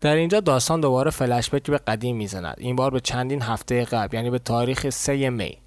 در 0.00 0.14
اینجا 0.14 0.40
داستان 0.40 0.80
دوباره 0.80 1.10
فلشبک 1.10 1.70
به 1.70 1.78
قدیم 1.78 2.16
می‌زند. 2.16 2.56
این 2.58 2.76
بار 2.76 2.90
به 2.90 3.00
چندین 3.00 3.42
هفته 3.42 3.84
قبل 3.84 4.16
یعنی 4.16 4.30
به 4.30 4.38
تاریخ 4.38 4.90
3 4.90 5.30
می. 5.30 5.58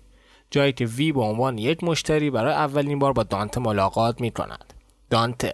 جایی 0.54 0.74
که 0.74 0.86
وی 0.86 1.12
به 1.12 1.22
عنوان 1.22 1.58
یک 1.58 1.84
مشتری 1.84 2.30
برای 2.30 2.54
اولین 2.54 3.00
بار 3.00 3.13
با 3.13 3.24
دانته 3.24 3.62
ملاقات 3.62 4.22
می 4.22 4.32
کند. 4.32 4.74
دانته. 5.10 5.54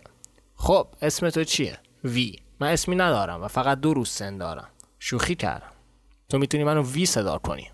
خب 0.55 0.87
اسم 1.01 1.29
تو 1.29 1.43
چیه؟ 1.43 1.77
وی. 2.03 2.35
من 2.59 2.67
اسمی 2.67 2.95
ندارم 2.95 3.43
و 3.43 3.47
فقط 3.47 3.79
دو 3.79 3.93
روز 3.93 4.09
سن 4.09 4.37
دارم. 4.37 4.67
شوخی 4.99 5.35
کردم. 5.35 5.71
تو 6.29 6.37
می‌تونی 6.37 6.63
منو 6.63 6.83
وی 6.83 7.05
صدا 7.05 7.37
کنی. 7.37 7.67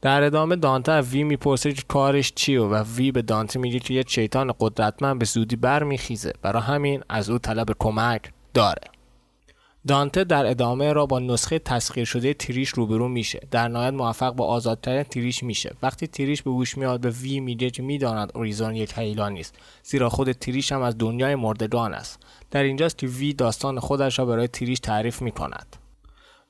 در 0.00 0.22
ادامه 0.22 0.56
دانته 0.56 0.92
از 0.92 1.08
وی 1.08 1.24
می‌پرسه 1.24 1.72
که 1.72 1.82
کارش 1.88 2.32
چیه 2.34 2.60
و 2.60 2.74
وی 2.96 3.12
به 3.12 3.22
دانته 3.22 3.58
میگه 3.58 3.78
که 3.78 3.94
یه 3.94 4.04
شیطان 4.08 4.54
قدرتمند 4.60 5.18
به 5.18 5.24
زودی 5.24 5.56
برمیخیزه. 5.56 6.32
برای 6.42 6.62
همین 6.62 7.02
از 7.08 7.30
او 7.30 7.38
طلب 7.38 7.66
کمک 7.78 8.32
داره. 8.54 8.93
دانته 9.86 10.24
در 10.24 10.46
ادامه 10.46 10.92
را 10.92 11.06
با 11.06 11.18
نسخه 11.18 11.58
تسخیر 11.58 12.04
شده 12.04 12.34
تریش 12.34 12.68
روبرو 12.68 13.08
میشه. 13.08 13.40
در 13.50 13.68
نهایت 13.68 13.92
موفق 13.92 14.34
با 14.34 14.46
آزاد 14.46 14.80
کردن 14.80 15.02
تریش 15.02 15.42
میشه. 15.42 15.74
وقتی 15.82 16.06
تریش 16.06 16.42
به 16.42 16.50
گوش 16.50 16.78
میاد 16.78 17.00
به 17.00 17.10
وی 17.10 17.40
میگه 17.40 17.70
که 17.70 17.82
می‌داند 17.82 18.32
اوریزون 18.34 18.74
یک 18.76 18.92
حیلان 18.92 19.32
نیست 19.32 19.54
زیرا 19.82 20.08
خود 20.08 20.32
تریش 20.32 20.72
هم 20.72 20.82
از 20.82 20.98
دنیای 20.98 21.34
مردگان 21.34 21.94
است. 21.94 22.18
در 22.50 22.62
اینجاست 22.62 22.98
که 22.98 23.06
وی 23.06 23.32
داستان 23.32 23.80
خودش 23.80 24.18
را 24.18 24.26
برای 24.26 24.48
تریش 24.48 24.80
تعریف 24.80 25.22
می‌کند. 25.22 25.83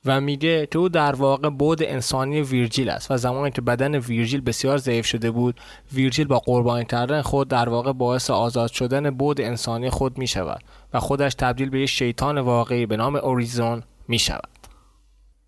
و 0.05 0.21
میگه 0.21 0.67
که 0.71 0.79
او 0.79 0.89
در 0.89 1.15
واقع 1.15 1.49
بود 1.49 1.83
انسانی 1.83 2.41
ویرجیل 2.41 2.89
است 2.89 3.11
و 3.11 3.17
زمانی 3.17 3.51
که 3.51 3.61
بدن 3.61 3.95
ویرجیل 3.95 4.41
بسیار 4.41 4.77
ضعیف 4.77 5.05
شده 5.05 5.31
بود 5.31 5.59
ویرجیل 5.93 6.27
با 6.27 6.39
قربانی 6.39 6.85
کردن 6.85 7.21
خود 7.21 7.47
در 7.47 7.69
واقع 7.69 7.93
باعث 7.93 8.29
آزاد 8.29 8.71
شدن 8.71 9.09
بود 9.09 9.41
انسانی 9.41 9.89
خود 9.89 10.17
می 10.17 10.27
شود 10.27 10.61
و 10.93 10.99
خودش 10.99 11.33
تبدیل 11.33 11.69
به 11.69 11.79
یک 11.79 11.89
شیطان 11.89 12.37
واقعی 12.37 12.85
به 12.85 12.97
نام 12.97 13.15
اوریزون 13.15 13.83
می 14.07 14.19
شود 14.19 14.49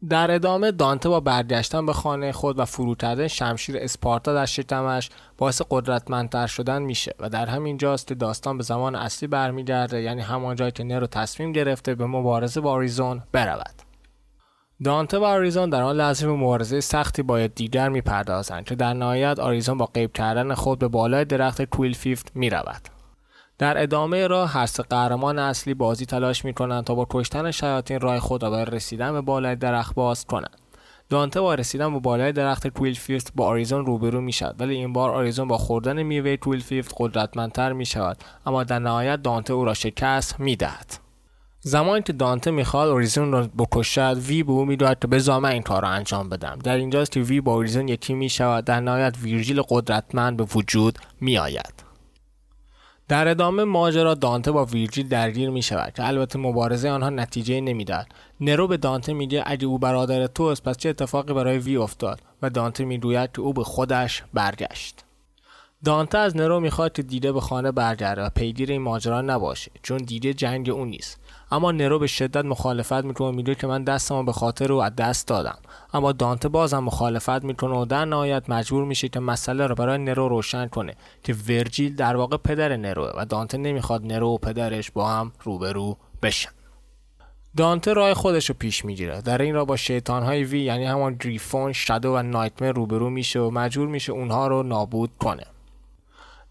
در 0.09 0.31
ادامه 0.31 0.71
دانته 0.71 1.09
با 1.09 1.19
برگشتن 1.19 1.85
به 1.85 1.93
خانه 1.93 2.31
خود 2.31 2.59
و 2.59 2.65
فرو 2.65 2.95
کردن 2.95 3.27
شمشیر 3.27 3.77
اسپارتا 3.77 4.33
در 4.33 4.45
شکمش 4.45 5.09
باعث 5.37 5.61
قدرتمندتر 5.69 6.47
شدن 6.47 6.81
میشه 6.81 7.15
و 7.19 7.29
در 7.29 7.45
همین 7.45 7.77
جاست 7.77 8.13
داستان 8.13 8.57
به 8.57 8.63
زمان 8.63 8.95
اصلی 8.95 9.27
برمیگرده 9.27 10.01
یعنی 10.01 10.21
همان 10.21 10.55
جایی 10.55 10.71
که 10.71 10.83
نرو 10.83 11.07
تصمیم 11.07 11.51
گرفته 11.51 11.95
به 11.95 12.05
مبارزه 12.05 12.61
با 12.61 12.71
آریزون 12.71 13.23
برود. 13.31 13.86
دانته 14.83 15.17
و 15.17 15.23
آریزون 15.23 15.69
در 15.69 15.81
آن 15.81 15.95
لحظه 15.95 16.27
به 16.27 16.33
مبارزه 16.33 16.79
سختی 16.79 17.21
باید 17.21 17.55
دیگر 17.55 17.89
می‌پردازند 17.89 18.65
که 18.65 18.75
در 18.75 18.93
نهایت 18.93 19.39
آریزون 19.39 19.77
با 19.77 19.85
قیب 19.85 20.13
کردن 20.13 20.53
خود 20.53 20.79
به 20.79 20.87
بالای 20.87 21.25
درخت 21.25 21.61
کویل 21.61 21.93
فیفت 21.93 22.31
می‌رود 22.35 22.81
در 23.57 23.83
ادامه 23.83 24.27
راه 24.27 24.51
هر 24.51 24.65
سه 24.65 24.83
قهرمان 24.83 25.39
اصلی 25.39 25.73
بازی 25.73 26.05
تلاش 26.05 26.45
می‌کنند 26.45 26.83
تا 26.83 26.95
با 26.95 27.07
کشتن 27.09 27.51
شیاطین 27.51 27.99
راه 27.99 28.19
خود 28.19 28.43
را 28.43 28.49
برای 28.49 28.75
رسیدن 28.75 29.11
به 29.11 29.21
بالای 29.21 29.55
درخت 29.55 29.95
باز 29.95 30.25
کنند 30.25 30.57
دانته 31.09 31.41
با 31.41 31.55
رسیدن 31.55 31.93
به 31.93 31.99
بالای 31.99 32.31
درخت 32.31 32.67
Qliphoth 32.67 33.31
با 33.35 33.45
Urizen 33.45 33.85
روبرو 33.85 34.21
می 34.21 34.31
شود 34.31 34.61
ولی 34.61 34.75
این 34.75 34.93
بار 34.93 35.09
Urizen 35.09 35.47
با 35.47 35.57
خوردن 35.57 36.03
میوه 36.03 36.37
Qliphoth 36.37 36.95
قدرتمندتر 36.97 37.73
می 37.73 37.85
شود 37.85 38.17
اما 38.45 38.63
در 38.63 38.79
نهایت 38.79 39.21
دانته 39.21 39.53
او 39.53 39.65
را 39.65 39.73
شکست 39.73 40.39
می 40.39 40.55
دهد. 40.55 41.06
زمانی 41.61 42.03
که 42.03 42.13
دانته 42.13 42.51
می‌خواد 42.51 42.89
Urizen 42.89 43.31
رو 43.31 43.47
بکشد 43.47 44.17
V 44.17 44.43
به 44.43 44.51
او 44.51 44.65
می‌دهد 44.65 44.99
که 44.99 45.07
بذار 45.07 45.39
من 45.39 45.49
این 45.49 45.61
کار 45.61 45.81
رو 45.81 45.87
انجام 45.87 46.29
بدم. 46.29 46.59
در 46.63 46.75
اینجاست 46.75 47.11
که 47.11 47.19
V 47.19 47.41
با 47.41 47.53
Urizen 47.53 47.87
یکی 47.87 48.13
می‌شود 48.13 48.65
در 48.65 48.79
نهایت 48.79 49.15
ویرژیل 49.21 49.61
قدرتمند 49.69 50.37
به 50.37 50.43
وجود 50.43 50.99
میآید. 51.21 51.87
در 53.07 53.27
ادامه 53.27 53.63
ماجرا 53.63 54.13
دانته 54.13 54.51
با 54.51 54.65
ویرجیل 54.65 55.07
درگیر 55.07 55.49
می 55.49 55.61
شود 55.61 55.93
که 55.93 56.07
البته 56.07 56.39
مبارزه 56.39 56.89
آنها 56.89 57.09
نتیجه 57.09 57.61
نمی‌داد 57.61 58.07
نرو 58.41 58.67
به 58.67 58.77
دانته 58.77 59.13
میگه 59.13 59.43
اگه 59.45 59.67
او 59.67 59.79
برادر 59.79 60.27
تو 60.27 60.43
است 60.43 60.63
پس 60.63 60.77
چه 60.77 60.89
اتفاقی 60.89 61.33
برای 61.33 61.57
وی 61.57 61.77
افتاد؟ 61.77 62.21
و 62.41 62.49
دانته 62.49 62.85
می‌گوید 62.85 63.31
که 63.31 63.41
او 63.41 63.53
به 63.53 63.63
خودش 63.63 64.23
برگشت. 64.33 65.03
دانته 65.85 66.17
از 66.17 66.37
نرو 66.37 66.59
می‌خواد 66.59 66.93
که 66.93 67.03
دیده 67.03 67.31
به 67.31 67.41
خانه 67.41 67.71
برگرده 67.71 68.21
و 68.21 68.29
پیگیر 68.29 68.71
این 68.71 68.81
ماجرا 68.81 69.21
نباشه 69.21 69.71
چون 69.83 69.97
دیده 69.97 70.33
جنگ 70.33 70.69
او 70.69 70.85
نیست. 70.85 71.19
اما 71.51 71.71
نرو 71.71 71.99
به 71.99 72.07
شدت 72.07 72.45
مخالفت 72.45 73.05
می‌کنه 73.05 73.35
میگه 73.35 73.55
که 73.55 73.67
من 73.67 73.83
دستمو 73.83 74.23
به 74.23 74.31
خاطر 74.31 74.73
او 74.73 74.83
از 74.83 74.95
دست 74.95 75.27
دادم. 75.27 75.57
اما 75.93 76.11
دانته 76.11 76.49
بازم 76.49 76.79
مخالفت 76.79 77.43
می‌کنه 77.43 77.75
و 77.75 77.85
در 77.85 78.05
نهایت 78.05 78.49
مجبور 78.49 78.85
میشه 78.85 79.09
که 79.09 79.19
مسئله 79.19 79.67
رو 79.67 79.75
برای 79.75 79.97
نرو 79.97 80.29
روشن 80.29 80.67
کنه 80.67 80.95
که 81.23 81.35
ورجیل 81.49 81.95
در 81.95 82.15
واقع 82.15 82.37
پدر 82.37 82.75
نروه 82.75 83.11
و 83.17 83.25
دانته 83.25 83.57
نمی‌خواد 83.57 84.05
نرو 84.05 84.27
و 84.27 84.37
پدرش 84.37 84.91
با 84.91 85.09
هم 85.09 85.31
روبرو 85.43 85.97
بشن. 86.21 86.49
دانته 87.57 87.93
راه 87.93 88.13
خودش 88.13 88.49
رو 88.49 88.55
پیش 88.59 88.85
می‌گیره. 88.85 89.21
در 89.21 89.41
این 89.41 89.55
را 89.55 89.65
با 89.65 89.75
شیطان 89.75 90.23
های 90.23 90.43
وی 90.43 90.59
یعنی 90.59 90.85
همان 90.85 91.15
گریفون 91.15 91.73
شادو 91.73 92.13
و 92.13 92.21
نایتمر 92.21 92.71
روبرو 92.71 93.09
میشه 93.09 93.39
و 93.39 93.49
مجبور 93.49 93.87
میشه 93.87 94.11
اونها 94.11 94.47
رو 94.47 94.63
نابود 94.63 95.11
کنه. 95.19 95.43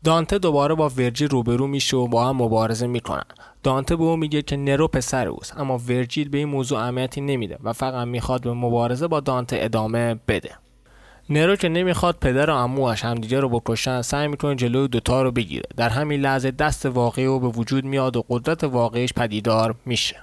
دانته 0.06 0.38
دوباره 0.38 0.74
با 0.74 0.88
ورجیل 0.88 1.28
روبرو 1.28 1.66
میشه 1.66 1.96
و 1.96 2.08
با 2.08 2.28
هم 2.28 2.36
مبارزه 2.36 2.86
می‌کنن. 2.86 3.24
دانته 3.62 3.96
به 3.96 4.04
او 4.04 4.16
میگه 4.16 4.42
که 4.42 4.56
نرو 4.56 4.88
پسر 4.88 5.28
اوست 5.28 5.58
اما 5.58 5.78
ورجیل 5.78 6.28
به 6.28 6.38
این 6.38 6.48
موضوع 6.48 6.78
اهمیتی 6.78 7.20
نمیده 7.20 7.58
و 7.62 7.72
فقط 7.72 8.06
می‌خواد 8.06 8.42
به 8.42 8.52
مبارزه 8.52 9.06
با 9.06 9.20
دانته 9.20 9.56
ادامه 9.60 10.16
بده. 10.28 10.50
نرو 11.30 11.56
که 11.56 11.68
نمی‌خواد 11.68 12.16
پدر 12.20 12.50
و 12.50 12.52
عموش 12.52 13.04
همدیگه 13.04 13.40
رو 13.40 13.48
بکشن 13.48 14.02
سعی 14.02 14.28
می‌کنه 14.28 14.54
جلوی 14.54 14.88
دوتا 14.88 15.22
رو 15.22 15.30
بگیره. 15.30 15.68
در 15.76 15.88
همین 15.88 16.20
لحظه 16.20 16.50
دست 16.50 16.86
واقعی 16.86 17.24
او 17.24 17.40
به 17.40 17.48
وجود 17.48 17.84
میاد 17.84 18.16
و 18.16 18.24
قدرت 18.28 18.64
واقعیش 18.64 19.12
پدیدار 19.12 19.74
میشه. 19.86 20.16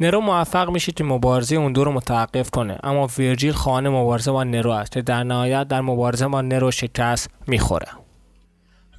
نرو 0.00 0.20
موفق 0.20 0.70
میشه 0.70 0.92
که 0.92 1.04
مبارزه 1.04 1.56
اون 1.56 1.72
دو 1.72 1.84
رو 1.84 1.92
متوقف 1.92 2.50
کنه 2.50 2.78
اما 2.82 3.08
ورجیل 3.18 3.52
خانه 3.52 3.88
مبارزه 3.88 4.32
با 4.32 4.44
نرو 4.44 4.70
است 4.70 4.92
که 4.92 5.02
در 5.02 5.24
نهایت 5.24 5.68
در 5.68 5.80
مبارزه 5.80 6.28
با 6.28 6.40
نرو 6.40 6.70
شکست 6.70 7.30
می‌خوره. 7.46 7.88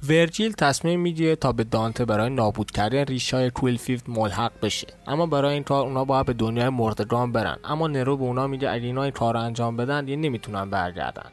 ورجیل 0.08 0.52
تصمیم 0.52 1.00
می‌گیره 1.00 1.36
تا 1.36 1.52
به 1.52 1.64
دانته 1.64 2.04
برای 2.04 2.30
نابود 2.30 2.70
کردن 2.70 3.04
ریشای 3.04 3.50
کویلفیلد 3.50 4.02
ملحق 4.08 4.52
بشه. 4.62 4.86
اما 5.06 5.26
برای 5.26 5.54
این 5.54 5.62
کار 5.62 5.86
اونا 5.86 6.04
باید 6.04 6.26
به 6.26 6.32
دنیای 6.32 6.68
مردگان 6.68 7.32
برن. 7.32 7.56
اما 7.64 7.86
نرو 7.86 8.16
به 8.16 8.24
اونا 8.24 8.46
میگه 8.46 8.70
اگه 8.70 8.86
اینا 8.86 9.02
این 9.02 9.12
کار 9.12 9.36
انجام 9.36 9.76
بدن 9.76 10.08
یه 10.08 10.16
نمی‌تونن 10.16 10.70
برگردن. 10.70 11.30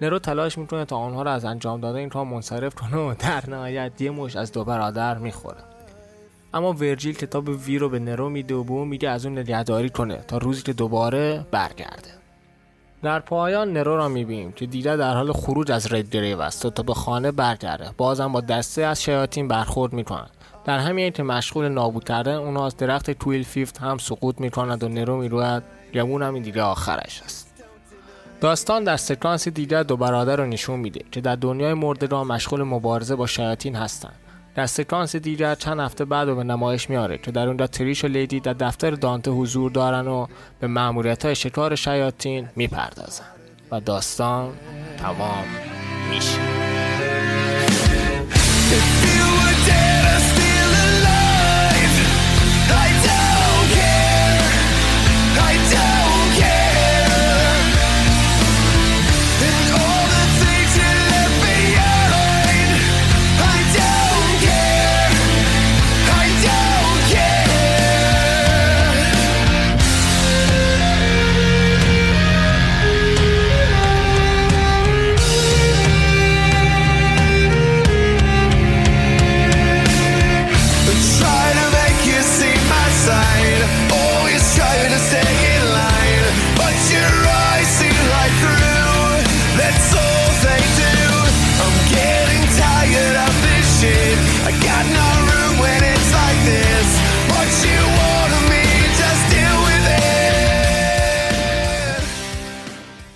نرو 0.00 0.18
تلاش 0.18 0.58
می‌کنه 0.58 0.84
تا 0.84 0.96
آنها 0.96 1.22
رو 1.22 1.30
از 1.30 1.44
انجام 1.44 1.80
دادن 1.80 1.98
این 1.98 2.08
کار 2.08 2.24
منصرف 2.24 2.74
کنه 2.74 2.96
و 2.96 3.14
در 3.18 3.50
نهایت 3.50 4.00
یه 4.00 4.10
مش 4.10 4.36
از 4.36 4.52
دو 4.52 4.64
برادر 4.64 5.18
می‌خوره. 5.18 5.64
اما 6.54 6.72
ورجیل 6.72 7.14
کتاب 7.14 7.48
وی 7.48 7.78
رو 7.78 7.88
به 7.88 7.98
نرو 7.98 8.28
میده 8.28 8.54
و 8.54 8.64
به 8.64 8.72
اون 8.72 8.88
میگه 8.88 9.08
از 9.08 9.26
اون 9.26 9.38
نگهداری 9.38 9.90
کنه 9.90 10.16
تا 10.16 10.38
روزی 10.38 10.62
که 10.62 10.72
دوباره 10.72 11.46
برگرده. 11.50 12.19
در 13.02 13.20
پایان 13.20 13.72
نرو 13.72 13.96
را 13.96 14.08
می‌بینیم 14.08 14.52
که 14.52 14.66
دیده 14.66 14.96
در 14.96 15.14
حال 15.14 15.32
خروج 15.32 15.72
از 15.72 15.92
رد 15.92 16.10
دریو 16.10 16.40
است 16.40 16.66
تا 16.66 16.82
به 16.82 16.94
خانه 16.94 17.32
برگرده. 17.32 17.90
بازم 17.96 18.32
با 18.32 18.40
دسته 18.40 18.82
از 18.82 19.02
شیاطین 19.02 19.48
برخورد 19.48 19.92
می‌کنند 19.92 20.30
در 20.64 20.78
همین 20.78 21.10
که 21.10 21.22
مشغول 21.22 21.68
نابود 21.68 22.04
کردن 22.04 22.34
اونا 22.34 22.66
از 22.66 22.76
درخت 22.76 23.10
تویل 23.10 23.42
فیفت 23.42 23.78
هم 23.78 23.98
سقوط 23.98 24.40
می‌کنند 24.40 24.84
و 24.84 24.88
نرو 24.88 25.16
می‌روید 25.16 25.62
گمون 25.94 26.22
هم 26.22 26.34
این 26.34 26.42
دیگه 26.42 26.62
آخرش 26.62 27.22
است. 27.22 27.50
داستان 28.40 28.84
در 28.84 28.96
سکانس 28.96 29.48
دیگر 29.48 29.82
دو 29.82 29.96
برادر 29.96 30.36
رو 30.36 30.46
نشون 30.46 30.80
میده 30.80 31.04
که 31.12 31.20
در 31.20 31.36
دنیای 31.36 31.74
مردگان 31.74 32.26
مشغول 32.26 32.62
مبارزه 32.62 33.16
با 33.16 33.26
شیاطین 33.26 33.76
هستند. 33.76 34.14
در 34.54 34.66
سکانس 34.66 35.16
دیگر 35.16 35.54
چند 35.54 35.80
هفته 35.80 36.04
بعد 36.04 36.28
رو 36.28 36.36
به 36.36 36.44
نمایش 36.44 36.90
میاره 36.90 37.18
که 37.18 37.30
در 37.30 37.46
اونجا 37.46 37.66
تریش 37.66 38.04
و 38.04 38.08
لیدی 38.08 38.40
در 38.40 38.52
دفتر 38.52 38.90
دانته 38.90 39.30
حضور 39.30 39.70
دارن 39.70 40.08
و 40.08 40.26
به 40.60 40.66
معمولیت 40.66 41.24
های 41.24 41.34
شکار 41.34 41.74
شیاطین 41.74 42.48
می‌پردازن 42.56 43.24
و 43.70 43.80
داستان 43.80 44.52
تمام 44.98 45.44
میشه. 46.10 46.40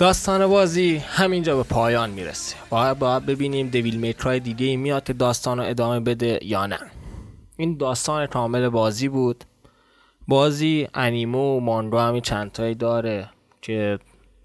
داستان 0.05 0.46
بازی 0.46 0.96
همینجا 0.96 1.57
به 1.57 1.62
پایان 1.62 2.11
می‌رسه. 2.11 2.57
باید 2.70 2.98
باید 2.98 3.26
ببینیم 3.26 3.68
دویل 3.68 3.96
میکرای 3.96 4.40
دیگه 4.40 4.76
میاد 4.76 5.05
که 5.05 5.12
داستان 5.12 5.59
رو 5.59 5.64
ادامه 5.64 6.00
بده 6.00 6.38
یا 6.42 6.66
نه. 6.66 6.78
این 7.57 7.76
داستان 7.76 8.26
کامل 8.26 8.68
بازی 8.68 9.09
بود. 9.09 9.44
بازی 10.28 10.88
انیمو 10.94 11.57
و 11.57 11.61
مانگا 11.61 12.07
همی 12.07 12.20
چندتایی 12.20 12.74
داره 12.74 13.30
که 13.62 13.98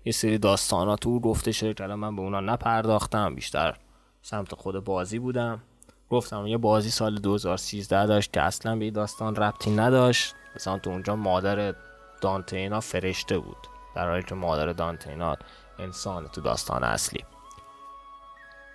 یه 0.05 0.12
سری 0.12 0.38
داستانات 0.38 0.99
تو 0.99 1.20
گفته 1.20 1.51
شده 1.51 1.74
که 1.74 1.86
من 1.86 2.16
به 2.16 2.22
اونا 2.22 2.39
نپرداختم 2.39 3.36
بیشتر 3.36 3.78
سمت 4.22 4.55
خود 4.55 4.84
بازی 4.84 5.20
بودم. 5.20 5.62
گفتم 6.10 6.47
یه 6.47 6.57
بازی 6.57 6.89
سال 6.89 7.16
2013 7.16 8.05
داشت 8.05 8.34
که 8.34 8.41
اصلا 8.41 8.76
به 8.76 8.91
داستان 8.91 9.36
ربطی 9.36 9.72
نداشت. 9.72 10.36
مثلا 10.55 10.80
تو 10.80 10.89
اونجا 10.89 11.16
مادر 11.16 11.76
دانته 12.22 12.60
اینا 12.60 12.80
فرشته 12.80 13.39
بود. 13.39 13.79
در 13.96 14.10
حالی 14.10 14.24
که 14.24 14.36
مادر 14.36 14.74
دانته 14.74 15.15
اینا 15.15 15.36
انسان 15.80 16.28
تو 16.28 16.42
داستان 16.42 16.84
اصلی. 16.84 17.26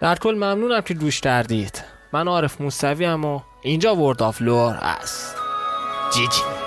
در 0.00 0.16
کل 0.16 0.34
ممنونم 0.34 0.80
که 0.80 0.94
گوش 0.94 1.20
کردید. 1.20 1.84
من 2.12 2.28
عارف 2.28 2.60
موسوی 2.60 3.06
و 3.06 3.40
اینجا 3.62 3.96
World 3.96 4.22
of 4.22 4.42
Lore 4.42 4.74
است 4.74 5.36
GG. 6.12 6.63